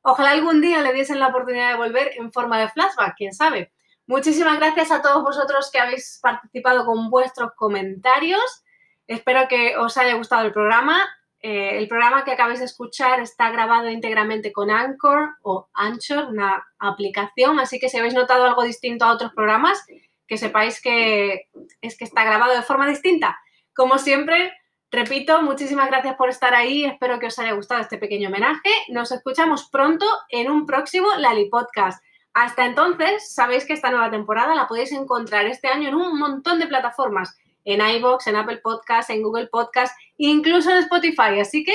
Ojalá 0.03 0.29
algún 0.29 0.61
día 0.61 0.83
le 0.83 0.93
diesen 0.93 1.19
la 1.19 1.29
oportunidad 1.29 1.71
de 1.71 1.77
volver 1.77 2.11
en 2.17 2.31
forma 2.31 2.59
de 2.59 2.69
flashback, 2.69 3.15
quién 3.17 3.33
sabe. 3.33 3.73
Muchísimas 4.05 4.59
gracias 4.59 4.91
a 4.91 5.01
todos 5.01 5.23
vosotros 5.23 5.71
que 5.71 5.79
habéis 5.79 6.19
participado 6.21 6.85
con 6.85 7.09
vuestros 7.09 7.53
comentarios. 7.55 8.63
Espero 9.07 9.47
que 9.47 9.75
os 9.77 9.97
haya 9.97 10.13
gustado 10.13 10.45
el 10.45 10.53
programa. 10.53 11.01
Eh, 11.43 11.79
el 11.79 11.87
programa 11.87 12.23
que 12.23 12.31
acabáis 12.31 12.59
de 12.59 12.65
escuchar 12.65 13.19
está 13.19 13.49
grabado 13.49 13.89
íntegramente 13.89 14.51
con 14.51 14.69
Anchor 14.69 15.37
o 15.41 15.69
Anchor, 15.73 16.25
una 16.25 16.67
aplicación, 16.77 17.59
así 17.59 17.79
que 17.79 17.89
si 17.89 17.97
habéis 17.97 18.13
notado 18.13 18.45
algo 18.45 18.63
distinto 18.63 19.05
a 19.05 19.11
otros 19.11 19.33
programas, 19.33 19.83
que 20.27 20.37
sepáis 20.37 20.81
que 20.81 21.49
es 21.81 21.97
que 21.97 22.05
está 22.05 22.23
grabado 22.23 22.55
de 22.55 22.61
forma 22.61 22.87
distinta. 22.87 23.39
Como 23.75 23.97
siempre, 23.97 24.53
repito, 24.91 25.41
muchísimas 25.41 25.89
gracias 25.89 26.15
por 26.15 26.29
estar 26.29 26.53
ahí, 26.53 26.85
espero 26.85 27.19
que 27.19 27.27
os 27.27 27.39
haya 27.39 27.53
gustado 27.53 27.81
este 27.81 27.97
pequeño 27.97 28.29
homenaje. 28.29 28.69
Nos 28.89 29.11
escuchamos 29.11 29.67
pronto 29.69 30.05
en 30.29 30.51
un 30.51 30.67
próximo 30.67 31.07
Lali 31.17 31.49
Podcast. 31.49 32.03
Hasta 32.33 32.65
entonces, 32.65 33.33
sabéis 33.33 33.65
que 33.65 33.73
esta 33.73 33.89
nueva 33.89 34.11
temporada 34.11 34.53
la 34.53 34.67
podéis 34.67 34.91
encontrar 34.91 35.47
este 35.47 35.67
año 35.67 35.89
en 35.89 35.95
un 35.95 36.17
montón 36.19 36.59
de 36.59 36.67
plataformas 36.67 37.35
en 37.65 37.81
iBox, 37.81 38.27
en 38.27 38.35
Apple 38.35 38.57
Podcast, 38.57 39.09
en 39.09 39.21
Google 39.21 39.47
Podcast, 39.47 39.95
incluso 40.17 40.71
en 40.71 40.77
Spotify. 40.77 41.39
Así 41.39 41.63
que 41.63 41.73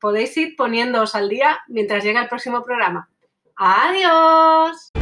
podéis 0.00 0.36
ir 0.36 0.56
poniéndoos 0.56 1.14
al 1.14 1.28
día 1.28 1.58
mientras 1.68 2.04
llega 2.04 2.22
el 2.22 2.28
próximo 2.28 2.62
programa. 2.62 3.08
¡Adiós! 3.56 4.92